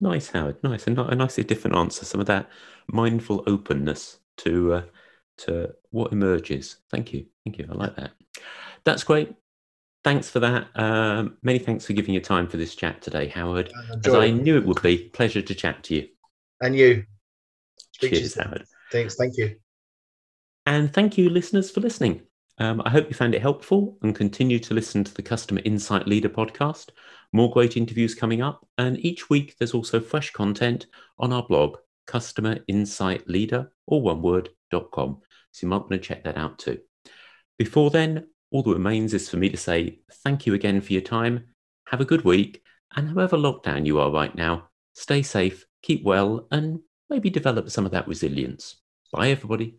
[0.00, 0.62] Nice, Howard.
[0.62, 2.04] Nice, and a nicely different answer.
[2.04, 2.48] Some of that
[2.86, 4.82] mindful openness to uh,
[5.38, 6.76] to what emerges.
[6.90, 7.66] Thank you, thank you.
[7.70, 8.12] I like that.
[8.84, 9.34] That's great.
[10.04, 10.68] Thanks for that.
[10.74, 13.72] Um, many thanks for giving your time for this chat today, Howard.
[14.04, 15.10] As I knew it would be.
[15.12, 16.08] Pleasure to chat to you.
[16.60, 17.04] And you.
[17.92, 18.64] Speak Cheers, you Howard.
[18.92, 19.16] Thanks.
[19.16, 19.56] Thank you.
[20.66, 22.22] And thank you, listeners, for listening.
[22.58, 26.06] Um, I hope you found it helpful and continue to listen to the Customer Insight
[26.06, 26.90] Leader podcast.
[27.32, 28.66] More great interviews coming up.
[28.78, 30.86] And each week, there's also fresh content
[31.18, 31.76] on our blog,
[32.06, 35.20] Customer Insight Leader, or one word.com.
[35.52, 36.78] So you might want to check that out too.
[37.58, 41.02] Before then, all that remains is for me to say thank you again for your
[41.02, 41.44] time.
[41.88, 42.62] Have a good week.
[42.96, 46.80] And however lockdown you are right now, stay safe, keep well, and
[47.10, 48.76] maybe develop some of that resilience.
[49.12, 49.78] Bye, everybody.